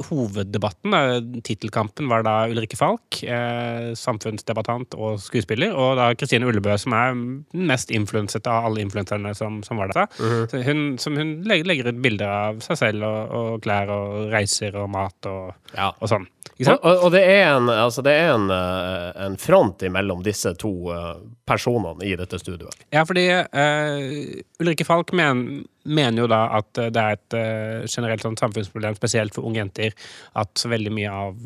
hoveddebatten, 0.10 1.42
tittelkampen, 1.46 2.10
var 2.12 2.26
da 2.28 2.36
Ulrikke 2.52 2.80
Falk, 2.80 3.22
eh, 3.24 3.92
samfunnsdebattant 3.96 4.98
og 5.00 5.22
skuespiller, 5.24 5.39
og 5.70 5.98
da 6.00 6.10
Kristine 6.18 6.48
Ullebø, 6.48 6.78
som 6.78 6.94
er 6.94 7.14
den 7.14 7.68
mest 7.70 7.92
influenset 7.92 8.48
av 8.48 8.66
alle 8.70 8.82
influenserne 8.82 9.34
som, 9.36 9.62
som, 9.64 9.78
var 9.78 9.88
der. 9.94 10.08
Mm 10.20 10.46
-hmm. 10.46 10.64
hun, 10.64 10.98
som 10.98 11.18
hun 11.18 11.44
legger, 11.44 11.66
legger, 11.66 11.88
ut 11.88 12.02
bilder 12.02 12.28
av 12.28 12.60
seg 12.60 12.78
selv 12.78 13.04
og, 13.04 13.32
og 13.32 13.62
klær 13.62 13.90
og 13.90 14.32
reiser 14.32 14.76
og 14.76 14.90
mat 14.90 15.26
og, 15.26 15.54
ja. 15.76 15.94
og 16.00 16.10
sånn. 16.10 16.28
Og, 16.60 17.04
og, 17.06 17.12
det 17.12 17.22
er, 17.24 17.54
en, 17.56 17.70
altså 17.70 18.02
det 18.04 18.12
er 18.12 18.34
en, 18.34 18.50
eh, 18.52 19.26
en, 19.26 19.38
front 19.40 19.82
imellom 19.82 20.24
disse 20.24 20.52
to 20.60 20.92
eh, 20.92 21.22
personene 21.48 22.04
i 22.04 22.16
dette 22.20 22.40
studioet. 22.40 22.76
Ja, 22.92 23.06
fordi 23.08 23.30
uh, 23.32 24.42
Ulrikke 24.60 24.86
Falk 24.86 25.14
mener 25.16 25.64
mener 25.90 26.22
jo 26.22 26.28
da 26.30 26.42
at 26.60 26.70
det 26.76 27.02
er 27.02 27.16
et 27.16 27.34
uh, 27.34 27.88
generelt 27.88 28.22
sånn 28.22 28.38
samfunnsproblem, 28.38 28.98
spesielt 29.00 29.34
for 29.34 29.48
unge 29.48 29.58
jenter, 29.58 29.96
at 30.38 30.66
veldig 30.68 30.92
mye 30.94 31.10
av 31.10 31.40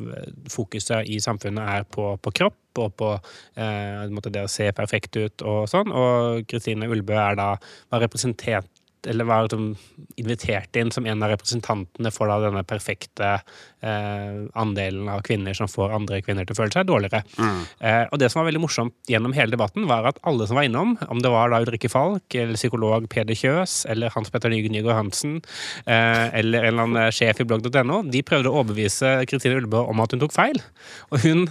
fokuset 0.52 1.08
i 1.08 1.20
samfunnet 1.24 1.70
er 1.78 1.86
på, 1.88 2.10
på 2.18 2.34
kropp 2.42 2.58
og 2.82 2.96
på 3.00 3.10
uh, 3.15 4.30
det 4.30 4.46
å 4.46 4.51
se 4.51 4.70
perfekt 4.75 5.18
ut 5.18 5.46
og 5.46 5.68
sånn. 5.72 5.92
Og 5.92 6.48
Kristine 6.50 6.89
Ulbø 6.89 7.18
er 7.20 7.39
da 7.39 7.50
var 7.92 8.06
representert 8.06 8.70
eller 9.08 9.27
var 9.27 9.44
liksom 9.44 9.75
invitert 10.15 10.75
inn 10.75 10.92
som 10.92 11.06
en 11.06 11.24
av 11.24 11.32
representantene 11.34 12.12
for 12.13 12.30
da 12.32 12.38
denne 12.44 12.63
perfekte 12.68 13.30
eh, 13.34 14.38
andelen 14.60 15.10
av 15.12 15.24
kvinner 15.27 15.56
som 15.58 15.70
får 15.72 15.96
andre 15.98 16.22
kvinner 16.24 16.48
til 16.48 16.56
å 16.56 16.60
føle 16.62 16.75
seg 16.75 16.88
dårligere. 16.88 17.24
Mm. 17.38 17.60
Eh, 17.80 18.03
og 18.06 18.22
det 18.22 18.30
som 18.32 18.42
var 18.42 18.50
veldig 18.50 18.63
morsomt 18.63 18.96
gjennom 19.12 19.36
hele 19.36 19.56
debatten, 19.56 19.88
var 19.89 20.08
at 20.10 20.22
alle 20.30 20.48
som 20.48 20.60
var 20.60 20.68
innom, 20.70 20.96
om 21.10 21.24
det 21.24 21.34
var 21.34 21.51
da 21.51 21.62
Ulrikke 21.65 21.92
Falk, 21.92 22.27
eller 22.32 22.60
psykolog 22.60 23.10
Peder 23.12 23.38
Kjøs, 23.38 23.84
eller 23.92 24.13
Hans 24.15 24.32
Petter 24.34 24.53
Nygaard 24.53 25.00
Hansen, 25.01 25.42
eh, 25.84 26.30
eller 26.39 26.63
en 26.63 26.74
eller 26.74 26.88
annen 26.88 27.15
sjef 27.15 27.44
i 27.44 27.48
blogg.no, 27.50 28.03
de 28.08 28.25
prøvde 28.25 28.51
å 28.51 28.62
overbevise 28.62 29.20
Kristine 29.30 29.60
Ulbø 29.60 29.84
om 29.89 30.03
at 30.03 30.15
hun 30.15 30.24
tok 30.24 30.36
feil. 30.36 30.63
Og 31.12 31.24
hun 31.27 31.48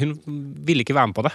hun 0.00 0.14
ville 0.66 0.80
ikke 0.84 0.94
være 0.96 1.10
med 1.10 1.14
på 1.14 1.24
det. 1.26 1.32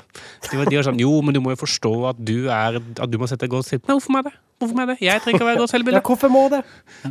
De 0.47 0.57
var, 0.57 0.65
de 0.65 0.77
var, 0.79 0.85
sånn 0.87 1.01
Jo, 1.01 1.11
men 1.21 1.35
du 1.35 1.41
må 1.43 1.53
jo 1.53 1.59
forstå 1.61 1.93
at 2.09 2.19
du 2.25 2.49
er 2.49 2.79
At 2.79 3.11
du 3.11 3.17
må 3.21 3.29
sette 3.29 3.49
godt 3.51 3.67
selvbilde. 3.67 3.91
Men 3.91 3.99
hvorfor 3.99 4.15
må 4.15 4.21
jeg 4.21 4.29
det? 4.29 4.35
Hvorfor 4.57 4.77
må 4.77 4.83
jeg 4.83 4.89
det? 4.89 4.97
Jeg 5.05 5.21
trenger 5.21 5.37
ikke 5.37 5.45
å 5.45 5.49
være 5.51 5.61
godt 5.61 5.73
selvbilde. 5.73 5.99
Ja, 6.01 6.05
hvorfor 6.07 6.33
må 6.33 6.43
det? 6.49 6.61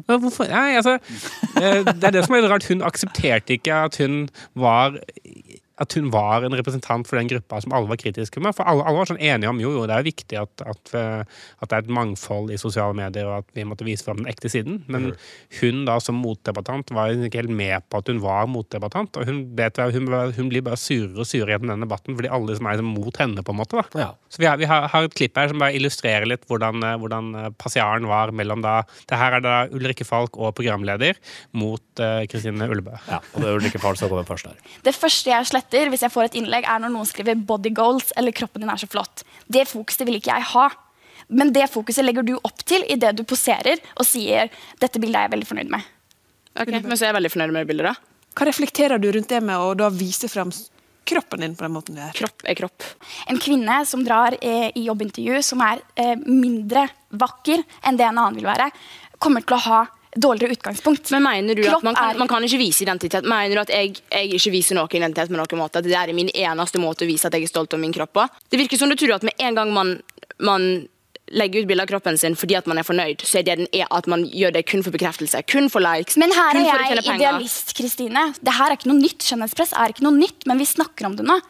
Hvorfor? 0.09 0.50
Nei, 0.50 0.75
altså 0.81 0.97
eh, 0.99 1.87
Det 1.87 2.09
er 2.09 2.17
det 2.17 2.25
som 2.26 2.35
er 2.35 2.49
rart. 2.50 2.67
Hun 2.67 2.83
aksepterte 2.87 3.55
ikke 3.55 3.79
at 3.87 4.00
hun 4.03 4.25
var 4.59 4.99
at 5.83 5.92
hun 5.99 6.09
var 6.12 6.45
en 6.47 6.56
representant 6.56 7.04
for 7.09 7.18
den 7.21 7.28
gruppa 7.28 7.59
som 7.61 7.75
alle 7.76 7.90
var 7.90 7.99
kritiske 8.00 8.40
med. 8.40 8.54
For 8.56 8.64
alle, 8.68 8.85
alle 8.87 9.00
var 9.02 9.11
sånn 9.11 9.21
enige 9.21 9.50
om 9.50 9.59
jo, 9.61 9.75
jo, 9.75 9.83
det 9.88 9.99
er 9.99 10.06
viktig 10.06 10.38
at, 10.40 10.64
at, 10.64 10.92
eh, 10.97 11.23
at, 11.61 11.68
det 11.68 11.76
er 11.76 11.85
et 11.85 11.92
mangfold 11.99 12.52
i 12.54 12.61
sosiale 12.61 12.97
medier, 12.97 13.28
og 13.28 13.45
at 13.45 13.50
vi 13.56 13.66
måtte 13.68 13.85
vise 13.85 14.06
fram 14.06 14.23
den 14.23 14.30
ekte 14.30 14.49
siden. 14.52 14.80
Men 14.88 15.11
mm. 15.11 15.26
hun 15.61 15.83
da 15.88 15.99
som 16.00 16.16
motdebattant 16.23 16.92
var 16.97 17.12
ikke 17.12 17.42
helt 17.42 17.52
med 17.52 17.85
på 17.92 18.00
at 18.00 18.09
hun 18.09 18.23
var 18.25 18.49
motdebattant. 18.49 19.21
Og 19.21 19.28
hun, 19.28 19.42
vet, 19.59 19.83
hun, 19.92 20.09
hun 20.38 20.49
blir 20.52 20.64
bare 20.64 20.80
surere 20.80 21.21
og 21.21 21.28
surere 21.28 21.56
gjennom 21.56 21.75
den 21.75 21.85
debatten 21.85 22.16
fordi 22.16 22.33
alle 22.33 22.56
som 22.56 22.71
er 22.71 22.85
mot 22.87 23.21
henne, 23.21 23.45
på 23.45 23.52
en 23.52 23.61
måte. 23.61 23.83
da. 23.83 24.06
Ja. 24.06 24.09
Så 24.33 24.40
vi, 24.40 24.49
har, 24.49 24.56
vi 24.61 24.68
har, 24.71 24.88
har, 24.92 25.06
et 25.06 25.16
klipp 25.16 25.37
her 25.37 25.52
som 25.52 25.61
bare 25.61 25.76
illustrerer 25.76 26.25
litt 26.28 26.49
hvordan, 26.49 26.80
eh, 26.88 26.97
hvordan 27.02 27.30
eh, 27.37 27.50
passiaren 27.61 28.09
var 28.09 28.33
mellom 28.37 28.64
da 28.64 28.78
Det 29.06 29.18
her 29.18 29.37
er 29.37 29.45
da 29.45 29.54
Ulrikke 29.76 30.06
Falk 30.09 30.38
og 30.40 30.54
programleder 30.56 31.18
mot 31.56 31.83
Kristine 32.30 32.66
uh, 32.66 32.73
Ullebø. 32.73 32.97
Ja, 33.09 33.21
og 33.21 33.42
det 33.42 33.49
er 33.49 33.59
Ulrikke 33.61 33.80
Falk 33.80 33.99
som 34.00 34.11
kommer 34.11 34.26
først 34.28 34.49
her. 34.49 34.56
Det 34.85 34.92
første 34.97 35.30
jeg 35.30 35.49
slett 35.49 35.65
etter 35.66 35.90
hvis 35.90 36.06
jeg 36.06 36.14
får 36.14 36.30
et 36.30 36.38
innlegg, 36.40 36.64
er 36.64 36.80
når 36.80 36.94
noen 36.94 37.08
skriver 37.08 37.37
'body 37.37 37.75
goals' 37.75 38.12
eller 38.16 38.32
'kroppen 38.32 38.62
din 38.62 38.70
er 38.70 38.78
så 38.78 38.87
flott'. 38.87 39.26
Det 39.50 39.66
fokuset 39.68 40.06
vil 40.06 40.20
ikke 40.20 40.32
jeg 40.32 40.50
ha. 40.54 40.70
Men 41.28 41.52
det 41.52 41.66
fokuset 41.70 42.04
legger 42.06 42.23
du 42.23 42.37
opp 42.38 42.62
til 42.64 42.85
idet 42.88 43.16
du 43.16 43.25
poserer 43.25 43.82
og 43.96 44.06
sier 44.06 44.49
'dette 44.80 45.00
bildet 45.02 45.16
er 45.18 45.26
jeg 45.26 45.35
veldig 45.35 45.50
fornøyd 45.50 45.70
med'. 45.75 45.85
Ok, 46.56 46.68
Men 46.73 46.96
så 46.96 47.04
er 47.04 47.12
jeg 47.12 47.18
veldig 47.20 47.32
fornøyd 47.32 47.52
med 47.52 47.66
bildet, 47.66 47.85
da. 47.85 47.94
Hva 48.37 48.46
reflekterer 48.46 49.00
du 49.00 49.11
rundt 49.12 49.28
det 49.28 49.42
med 49.42 49.56
å 49.56 49.75
da 49.76 49.88
vise 49.88 50.28
frem 50.28 50.52
kroppen 51.06 51.40
din 51.40 51.56
på 51.56 51.64
den 51.64 51.73
måten 51.73 51.96
du 51.96 52.00
er? 52.00 52.12
Kropp 52.16 52.44
er 52.44 52.54
kropp. 52.54 52.85
En 53.28 53.38
kvinne 53.40 53.85
som 53.88 54.04
drar 54.04 54.37
eh, 54.40 54.70
i 54.75 54.87
jobbintervju 54.87 55.42
som 55.42 55.61
er 55.64 55.80
eh, 55.96 56.16
mindre 56.16 56.88
vakker 57.11 57.62
enn 57.82 57.96
det 57.96 58.08
en 58.08 58.18
annen 58.18 58.37
vil 58.37 58.49
være, 58.49 58.70
kommer 59.18 59.44
til 59.44 59.56
å 59.56 59.64
ha 59.68 59.80
dårligere 60.16 60.56
utgangspunkt. 60.56 61.11
Men 61.14 61.23
mener 61.26 61.54
du 61.54 61.62
Klopp 61.62 61.82
at 61.82 61.88
man 61.88 61.99
kan, 61.99 62.18
man 62.18 62.30
kan, 62.30 62.44
ikke 62.46 62.61
vise 62.61 62.85
identitet? 62.87 63.28
Mener 63.28 63.54
du 63.54 63.62
at 63.62 63.73
jeg, 63.75 63.94
jeg 64.11 64.35
ikke 64.40 64.52
viser 64.54 64.78
noen 64.78 64.99
identitet 64.99 65.32
på 65.32 65.38
noen 65.38 65.62
måte? 65.62 65.82
At 65.82 65.88
det 65.88 65.96
er 65.96 66.12
min 66.16 66.32
eneste 66.32 66.82
måte 66.82 67.06
å 67.06 67.11
vise 67.11 67.28
at 67.28 67.37
jeg 67.37 67.46
er 67.46 67.52
stolt 67.52 67.76
av 67.76 67.82
min 67.82 67.94
kropp 67.94 68.14
på? 68.16 68.26
Det 68.50 68.61
virker 68.61 68.80
som 68.80 68.92
du 68.92 68.99
tror 68.99 69.16
at 69.18 69.26
med 69.26 69.37
en 69.38 69.58
gang 69.58 69.73
man, 69.76 69.96
man 70.38 70.68
legger 71.35 71.62
ut 71.62 71.68
bilde 71.68 71.82
av 71.82 71.90
kroppen 71.90 72.18
sin 72.18 72.37
fordi 72.38 72.56
at 72.58 72.68
man 72.70 72.78
er 72.78 72.87
fornøyd, 72.87 73.25
så 73.26 73.40
er 73.40 73.46
det 73.46 73.56
den 73.61 73.70
er 73.75 73.88
at 73.94 74.06
man 74.11 74.25
gjør 74.26 74.54
det 74.56 74.66
kun 74.70 74.85
for 74.87 74.94
bekreftelse. 74.94 75.42
Kun 75.50 75.70
for 75.73 75.85
likes. 75.85 76.18
Men 76.20 76.35
her 76.35 76.61
er 76.61 76.68
jeg 76.68 77.06
idealist, 77.16 77.75
Kristine. 77.78 78.28
Det 78.40 78.54
her 78.54 78.70
er 78.70 78.78
ikke 78.78 78.92
noe 78.92 79.00
nytt. 79.00 79.26
Skjønnhetspress 79.26 79.75
er 79.76 79.94
ikke 79.94 80.06
noe 80.06 80.16
nytt, 80.16 80.46
men 80.46 80.62
vi 80.62 80.68
snakker 80.68 81.11
om 81.11 81.18
det 81.18 81.26
nå. 81.26 81.40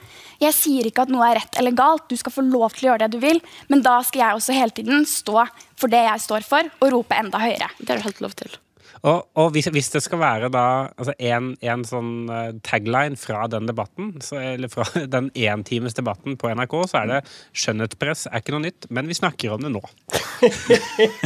Jeg 0.42 0.56
sier 0.56 0.88
ikke 0.88 1.06
at 1.06 1.12
noe 1.12 1.24
er 1.30 1.40
rett 1.40 1.58
eller 1.60 1.76
galt, 1.76 2.08
du 2.10 2.16
skal 2.18 2.34
få 2.34 2.44
lov 2.44 2.74
til 2.74 2.86
å 2.86 2.92
gjøre 2.92 3.06
det 3.06 3.16
du 3.16 3.22
vil, 3.22 3.40
men 3.72 3.84
da 3.84 3.98
skal 4.04 4.24
jeg 4.24 4.40
også 4.40 4.58
hele 4.58 4.76
tiden 4.76 5.08
stå 5.08 5.46
for 5.76 5.92
det 5.92 6.04
jeg 6.06 6.24
står 6.28 6.46
for, 6.46 6.70
og 6.80 6.92
rope 6.92 7.18
enda 7.18 7.40
høyere. 7.42 7.72
Det 7.80 7.90
har 7.92 8.00
du 8.02 8.08
helt 8.10 8.24
lov 8.24 8.36
til. 8.38 8.56
Og, 9.02 9.26
og 9.36 9.50
hvis, 9.54 9.68
hvis, 9.74 9.90
det 9.92 10.02
skal 10.04 10.20
være 10.20 10.50
da 10.52 10.64
altså 10.96 11.14
en, 11.18 11.52
en 11.60 11.84
sånn 11.86 12.12
uh, 12.30 12.50
tagline 12.66 13.18
fra 13.20 13.44
den 13.50 13.68
debatten, 13.68 14.14
så, 14.24 14.38
eller 14.54 14.72
fra 14.72 14.86
den 15.16 15.30
entimes-debatten 15.34 16.38
på 16.40 16.52
NRK, 16.56 16.76
så 16.90 17.02
er 17.02 17.12
det 17.12 17.20
'skjønnhetspress 17.52 18.26
er 18.30 18.42
ikke 18.42 18.56
noe 18.56 18.66
nytt', 18.66 18.88
men 18.90 19.10
vi 19.10 19.18
snakker 19.18 19.56
om 19.56 19.66
det 19.66 19.72
nå. 19.74 19.82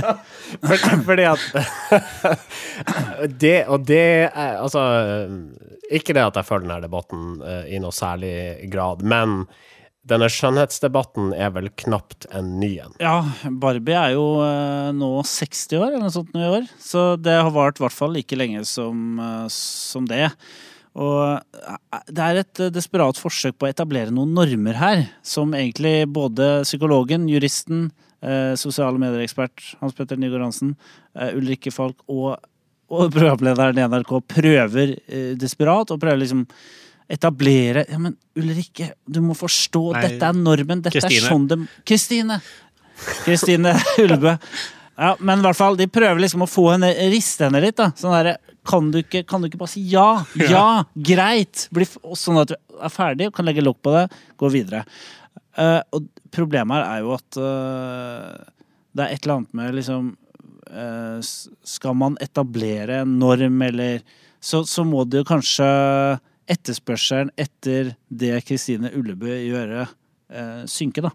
ja, 0.01 0.17
for, 0.67 0.87
fordi 1.07 1.27
at 1.31 1.47
det, 3.43 3.57
Og 3.67 3.83
det 3.87 4.31
er 4.31 4.61
altså 4.61 4.83
Ikke 5.91 6.15
det 6.15 6.23
at 6.23 6.37
jeg 6.39 6.47
følger 6.47 6.69
denne 6.69 6.85
debatten 6.85 7.41
uh, 7.43 7.65
i 7.67 7.81
noe 7.83 7.95
særlig 7.95 8.71
grad, 8.71 9.03
men 9.03 9.45
denne 10.09 10.31
skjønnhetsdebatten 10.33 11.35
er 11.37 11.53
vel 11.53 11.69
knapt 11.83 12.25
en 12.33 12.55
ny 12.61 12.71
en. 12.81 12.95
Ja, 13.03 13.21
Barbie 13.61 13.99
er 13.99 14.15
jo 14.15 14.25
uh, 14.41 14.89
nå 14.97 15.11
60 15.29 15.77
år, 15.77 15.91
eller 15.91 16.07
noe 16.07 16.15
sånt 16.15 16.33
nå 16.35 16.41
i 16.41 16.51
år. 16.57 16.69
Så 16.81 17.15
det 17.21 17.37
har 17.37 17.53
vart 17.53 17.81
i 17.81 17.85
hvert 17.85 17.97
fall 17.97 18.15
like 18.17 18.39
lenge 18.39 18.65
som, 18.69 19.21
uh, 19.21 19.47
som 19.53 20.09
det. 20.09 20.31
Og 20.97 21.21
uh, 21.37 22.01
det 22.09 22.27
er 22.27 22.41
et 22.41 22.65
desperat 22.73 23.21
forsøk 23.21 23.59
på 23.61 23.69
å 23.69 23.73
etablere 23.75 24.15
noen 24.15 24.33
normer 24.37 24.81
her, 24.81 25.05
som 25.21 25.53
egentlig 25.57 26.09
både 26.09 26.61
psykologen, 26.69 27.29
juristen, 27.31 27.91
sosiale 28.61 29.01
medier-ekspert 29.01 29.63
Hans 29.81 29.95
Petter 29.97 30.19
Nygaard 30.21 30.43
Hansen, 30.45 30.75
Ulrikke 31.17 31.71
Falk 31.73 32.03
og, 32.13 32.35
og 32.93 33.15
programlederen 33.15 33.81
i 33.81 33.87
NRK 33.89 34.11
prøver 34.29 34.93
desperat, 35.41 35.89
og 35.89 36.03
prøver 36.03 36.21
liksom 36.21 36.43
etablere 37.11 37.85
Ja, 37.91 37.99
men 38.01 38.17
Ulrikke, 38.39 38.93
du 39.07 39.21
må 39.25 39.37
forstå, 39.39 39.85
Nei, 39.97 40.03
dette 40.07 40.29
er 40.29 40.37
normen. 40.37 40.83
Dette 40.85 40.99
Christine. 40.99 41.25
er 41.25 41.33
sånn 41.33 41.49
det 41.51 41.59
Kristine! 41.89 42.41
Kristine 43.25 43.75
Ulbø. 44.05 44.37
Ja, 45.01 45.15
men 45.19 45.41
i 45.41 45.47
hvert 45.47 45.57
fall, 45.57 45.79
de 45.81 45.87
prøver 45.89 46.21
liksom 46.21 46.45
å 46.45 46.51
få 46.51 46.67
henne 46.75 46.91
riste 47.13 47.47
henne 47.47 47.63
litt. 47.65 47.79
da 47.81 47.89
Sånn 47.97 48.13
der, 48.13 48.37
kan, 48.69 48.91
kan 49.25 49.41
du 49.41 49.49
ikke 49.49 49.63
bare 49.63 49.73
si 49.73 49.83
ja? 49.89 50.09
Ja, 50.37 50.85
greit! 50.95 51.67
Bli, 51.73 51.89
sånn 52.19 52.41
at 52.43 52.53
du 52.53 52.57
er 52.81 52.93
ferdig 52.93 53.31
og 53.31 53.37
kan 53.39 53.49
legge 53.49 53.65
lokk 53.65 53.81
på 53.87 53.95
det, 53.97 54.07
gå 54.41 54.51
videre. 54.53 54.85
Uh, 55.57 55.81
og 55.97 56.07
problemet 56.33 56.79
her 56.79 56.87
er 56.87 57.05
jo 57.05 57.15
at 57.17 57.39
uh, 57.41 58.51
det 58.95 59.07
er 59.07 59.15
et 59.15 59.25
eller 59.25 59.41
annet 59.41 59.57
med 59.59 59.75
liksom 59.75 60.13
uh, 60.71 61.19
Skal 61.67 61.97
man 61.99 62.15
etablere 62.23 63.01
en 63.03 63.17
norm, 63.19 63.57
eller 63.67 64.05
så, 64.41 64.63
så 64.69 64.85
må 64.87 65.03
det 65.09 65.21
jo 65.21 65.29
kanskje 65.29 65.67
etterspørselen 66.51 67.33
etter 67.39 67.95
det 68.09 68.37
Kristine 68.49 68.93
Ullebø 68.97 69.35
gjør, 69.47 69.75
eh, 69.85 70.63
synke, 70.71 71.05
da. 71.07 71.15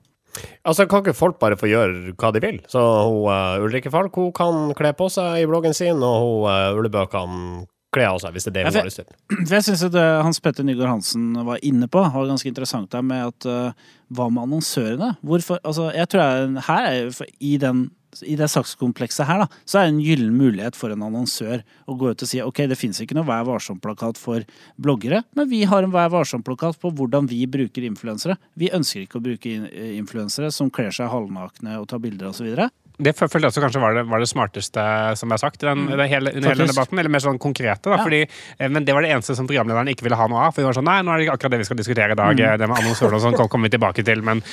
Altså, 0.65 0.85
Kan 0.89 1.03
ikke 1.03 1.15
folk 1.15 1.39
bare 1.39 1.57
få 1.59 1.69
gjøre 1.69 2.15
hva 2.19 2.31
de 2.35 2.41
vil? 2.43 2.59
Så 2.71 2.81
hun, 2.81 3.21
uh, 3.29 3.63
Ulrikke 3.63 3.91
Falk 3.93 4.15
hun 4.19 4.33
kan 4.35 4.73
kle 4.77 4.91
på 4.97 5.07
seg 5.11 5.43
i 5.43 5.47
bloggen 5.49 5.75
sin, 5.77 6.01
og 6.03 6.17
hun 6.23 6.49
uh, 6.49 6.75
Ullebø 6.75 7.05
kan 7.11 7.65
kle 7.95 8.07
av 8.09 8.19
seg, 8.19 8.35
hvis 8.35 8.47
det 8.47 8.51
er 8.51 8.57
det 8.57 8.65
hun 8.67 8.79
har 8.81 8.89
lyst 8.89 9.01
til. 9.01 9.11
For 9.47 9.55
jeg 9.55 9.67
synes 9.69 9.85
det 9.95 10.05
Hans 10.27 10.41
Petter 10.43 10.67
Nygaard 10.67 10.97
Hansen 10.97 11.29
var 11.47 11.61
inne 11.63 11.87
på, 11.91 12.03
var 12.03 12.31
ganske 12.31 12.51
interessant 12.51 12.91
der 12.91 13.05
med 13.05 13.29
at 13.31 13.47
uh, 13.47 13.91
Hva 14.15 14.27
med 14.29 14.47
annonsørene? 14.47 15.15
Hvorfor 15.25 15.61
Altså, 15.63 15.89
jeg 15.95 16.11
tror 16.11 16.25
jeg, 16.25 16.65
her 16.67 16.89
er 16.91 17.29
i 17.39 17.55
den 17.61 17.87
i 18.23 18.37
det 18.39 18.47
sakskomplekset 18.51 19.27
her, 19.27 19.43
da, 19.43 19.61
så 19.67 19.79
er 19.79 19.87
det 19.87 19.95
en 19.95 20.03
gyllen 20.05 20.37
mulighet 20.37 20.77
for 20.77 20.93
en 20.93 21.03
annonsør 21.07 21.63
å 21.89 21.97
gå 21.99 22.13
ut 22.13 22.25
og 22.25 22.29
si 22.29 22.41
ok, 22.43 22.65
det 22.71 22.79
fins 22.79 23.01
ikke 23.01 23.17
noe 23.17 23.27
Vær 23.27 23.47
varsom-plakat 23.47 24.19
for 24.21 24.45
bloggere, 24.81 25.23
men 25.35 25.49
vi 25.51 25.63
har 25.67 25.83
en 25.83 25.93
Vær 25.95 26.11
varsom-plakat 26.13 26.79
på 26.81 26.93
hvordan 26.95 27.29
vi 27.31 27.41
bruker 27.49 27.87
influensere. 27.87 28.37
Vi 28.55 28.71
ønsker 28.75 29.03
ikke 29.03 29.19
å 29.19 29.25
bruke 29.25 29.55
influensere 29.97 30.51
som 30.53 30.71
kler 30.73 30.93
seg 30.95 31.11
halvnakne 31.11 31.79
og 31.81 31.89
tar 31.91 32.03
bilder 32.03 32.31
osv. 32.31 32.67
Det 32.97 33.11
følte 33.17 33.41
jeg 33.41 33.51
også 33.51 33.63
kanskje 33.63 33.81
var 33.83 33.95
det, 33.97 34.05
var 34.07 34.21
det 34.23 34.29
smarteste 34.29 34.83
som 35.19 35.33
er 35.33 35.41
sagt 35.41 35.63
i 35.63 35.67
den, 35.67 35.83
mm. 35.89 36.03
hele, 36.07 36.31
hele 36.35 36.67
debatten. 36.69 36.99
Eller 37.01 37.11
mer 37.11 37.23
sånn 37.23 37.39
konkrete, 37.41 37.89
da. 37.89 37.97
Ja. 37.97 38.05
Fordi, 38.05 38.21
eh, 38.23 38.71
men 38.71 38.87
det 38.87 38.95
var 38.95 39.03
det 39.03 39.11
eneste 39.11 39.35
som 39.35 39.49
programlederen 39.49 39.91
ikke 39.91 40.07
ville 40.07 40.19
ha 40.19 40.27
noe 40.31 40.45
av. 40.47 40.55
For 40.55 40.63
vi 40.63 40.69
var 40.69 40.77
sånn 40.77 40.87
Nei, 40.87 40.99
nå 41.03 41.11
er 41.11 41.23
det 41.23 41.29
akkurat 41.33 41.55
det 41.55 41.61
vi 41.63 41.67
skal 41.67 41.79
diskutere 41.79 42.15
i 42.15 42.19
dag. 42.19 42.39
Mm. 42.39 42.61
Det 42.61 42.69
med 42.71 42.79
annonsører 42.79 43.17
og 43.17 43.23
sånn 43.25 43.37
kommer 43.51 43.67
vi 43.67 43.75
tilbake 43.75 44.05
til. 44.07 44.23
Men 44.25 44.43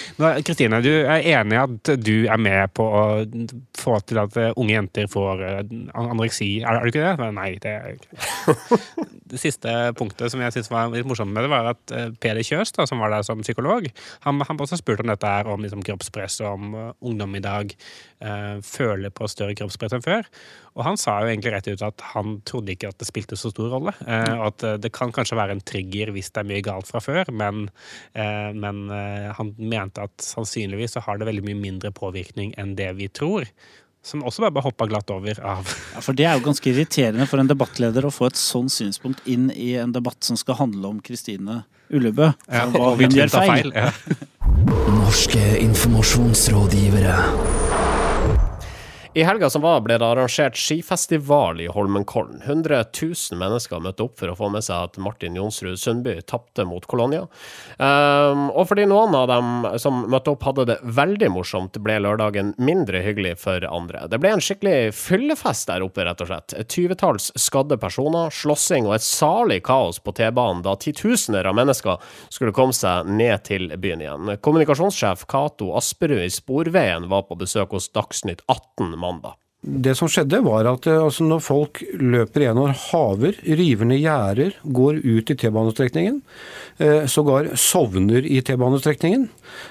Kristine, 0.42 0.82
du 0.84 0.90
er 1.02 1.28
enig 1.36 1.58
i 1.58 1.62
at 1.62 1.92
du 2.02 2.14
er 2.24 2.42
med 2.42 2.74
på 2.74 2.86
å 2.86 3.04
få 3.78 3.98
til 4.08 4.22
at 4.24 4.38
eh, 4.40 4.50
unge 4.56 4.74
jenter 4.74 5.10
får 5.12 5.46
eh, 5.46 5.62
anoreksi. 6.02 6.50
Er, 6.64 6.80
er 6.80 6.86
du 6.88 6.92
ikke 6.92 7.06
det? 7.06 7.32
Nei, 7.38 7.50
det 7.62 7.76
er 7.78 7.96
ikke 7.96 8.80
Det 9.32 9.40
siste 9.40 9.72
punktet 9.96 10.28
som 10.28 10.42
jeg 10.42 10.52
syntes 10.52 10.68
var 10.68 10.90
litt 10.92 11.06
morsomt 11.08 11.32
med 11.32 11.46
det, 11.46 11.48
var 11.48 11.70
at 11.70 11.92
Peder 12.20 12.44
Kjøs, 12.44 12.74
da, 12.76 12.84
som 12.88 13.00
var 13.00 13.14
der 13.14 13.24
som 13.24 13.40
psykolog, 13.40 13.86
han, 14.26 14.42
han 14.44 14.60
også 14.60 14.76
spurte 14.76 15.06
om 15.06 15.08
dette 15.08 15.30
her, 15.30 15.48
om 15.48 15.62
liksom, 15.64 15.80
kroppspress 15.86 16.42
og 16.44 16.58
om 16.58 16.74
ungdom 17.00 17.38
i 17.38 17.40
dag 17.40 17.72
eh, 18.22 18.60
føler 18.64 19.12
på 19.14 19.28
større 19.30 19.56
kroppspress 19.58 19.96
enn 19.96 20.04
før. 20.04 20.28
Og 20.76 20.84
han 20.86 20.98
sa 21.00 21.18
jo 21.20 21.32
egentlig 21.32 21.52
rett 21.54 21.68
ut 21.68 21.84
at 21.84 22.04
han 22.14 22.38
trodde 22.48 22.72
ikke 22.74 22.92
at 22.92 22.98
det 23.02 23.08
spilte 23.08 23.38
så 23.38 23.48
stor 23.52 23.68
rolle. 23.74 23.92
Eh, 24.06 24.32
og 24.38 24.46
at 24.52 24.66
eh, 24.68 24.78
det 24.82 24.92
kan 24.96 25.12
kanskje 25.14 25.38
være 25.38 25.52
en 25.58 25.66
trigger 25.72 26.06
hvis 26.14 26.32
det 26.32 26.42
er 26.42 26.48
mye 26.48 26.64
galt 26.64 26.88
fra 26.88 27.00
før, 27.04 27.24
men, 27.34 27.54
eh, 28.14 28.50
men 28.56 28.76
eh, 28.94 29.28
han 29.36 29.48
mente 29.58 30.08
at 30.08 30.24
sannsynligvis 30.24 30.96
så 30.96 31.04
har 31.04 31.14
det 31.20 31.28
veldig 31.28 31.46
mye 31.50 31.60
mindre 31.60 31.90
påvirkning 31.94 32.54
enn 32.60 32.76
det 32.78 32.90
vi 32.98 33.08
tror. 33.12 33.44
Som 34.02 34.24
også 34.26 34.50
bare 34.50 34.64
hoppa 34.64 34.88
glatt 34.90 35.10
over 35.14 35.38
av 35.46 35.68
Ja, 35.94 36.00
For 36.02 36.12
det 36.18 36.24
er 36.26 36.34
jo 36.34 36.42
ganske 36.48 36.66
irriterende 36.72 37.26
for 37.30 37.38
en 37.38 37.50
debattleder 37.50 38.02
å 38.08 38.10
få 38.10 38.26
et 38.32 38.40
sånn 38.40 38.66
synspunkt 38.72 39.22
inn 39.30 39.46
i 39.54 39.76
en 39.78 39.94
debatt 39.94 40.18
som 40.26 40.36
skal 40.40 40.58
handle 40.58 40.90
om 40.90 40.98
Kristine 41.04 41.60
Ullebø. 41.92 42.32
Ja, 42.48 42.66
hva 42.72 42.96
hun 42.98 43.14
gjør 43.14 43.30
feil. 43.30 43.50
feil 43.52 43.70
ja. 43.76 43.92
Norske 44.96 45.44
informasjonsrådgivere. 45.60 47.71
I 49.14 49.22
helga 49.22 49.50
som 49.50 49.60
var, 49.62 49.82
ble 49.84 49.98
det 50.00 50.06
arrangert 50.08 50.56
skifestival 50.56 51.58
i 51.60 51.66
Holmenkollen. 51.68 52.38
100 52.46 52.78
000 52.96 53.36
mennesker 53.36 53.82
møtte 53.84 54.06
opp 54.06 54.14
for 54.16 54.32
å 54.32 54.36
få 54.38 54.48
med 54.54 54.64
seg 54.64 54.86
at 54.86 54.94
Martin 55.04 55.34
Jonsrud 55.36 55.76
Sundby 55.76 56.14
tapte 56.24 56.64
mot 56.64 56.86
Kolonia. 56.88 57.26
Um, 57.76 58.46
og 58.48 58.70
fordi 58.70 58.86
noen 58.88 59.12
av 59.12 59.26
dem 59.28 59.66
som 59.82 60.06
møtte 60.08 60.32
opp 60.32 60.46
hadde 60.48 60.64
det 60.70 60.76
veldig 60.96 61.28
morsomt, 61.34 61.76
ble 61.84 61.98
lørdagen 62.06 62.54
mindre 62.56 63.02
hyggelig 63.04 63.34
for 63.42 63.66
andre. 63.68 64.06
Det 64.08 64.16
ble 64.22 64.30
en 64.32 64.40
skikkelig 64.40 64.94
fyllefest 64.96 65.68
der 65.68 65.84
oppe, 65.84 66.08
rett 66.08 66.24
og 66.24 66.32
slett. 66.32 66.56
Et 66.56 66.72
tyvetalls 66.72 67.28
skadde 67.36 67.76
personer, 67.84 68.32
slåssing 68.32 68.88
og 68.88 68.96
et 68.96 69.04
salig 69.04 69.60
kaos 69.68 70.00
på 70.00 70.16
T-banen 70.16 70.64
da 70.64 70.72
titusener 70.80 71.50
av 71.50 71.58
mennesker 71.60 72.00
skulle 72.32 72.56
komme 72.56 72.72
seg 72.72 73.12
ned 73.12 73.44
til 73.44 73.68
byen 73.76 74.06
igjen. 74.06 74.34
Kommunikasjonssjef 74.40 75.28
Cato 75.28 75.74
Asperud 75.76 76.24
i 76.24 76.32
Sporveien 76.32 77.12
var 77.12 77.28
på 77.28 77.36
besøk 77.44 77.76
hos 77.76 77.92
Dagsnytt 77.92 78.40
18 78.48 79.01
mandag. 79.02 79.38
Det 79.62 79.92
som 79.94 80.08
skjedde, 80.10 80.40
var 80.42 80.66
at 80.66 80.88
eh, 80.90 80.98
altså, 80.98 81.22
når 81.22 81.42
folk 81.44 81.80
løper 81.94 82.48
gjennom 82.48 82.72
haver, 82.88 83.36
river 83.46 83.86
ned 83.86 84.00
gjerder, 84.02 84.56
går 84.74 84.98
ut 85.04 85.30
i 85.30 85.36
T-banestrekningen, 85.38 86.16
eh, 86.82 87.04
sågar 87.06 87.52
sovner 87.54 88.26
i 88.26 88.40
T-banestrekningen, 88.42 89.28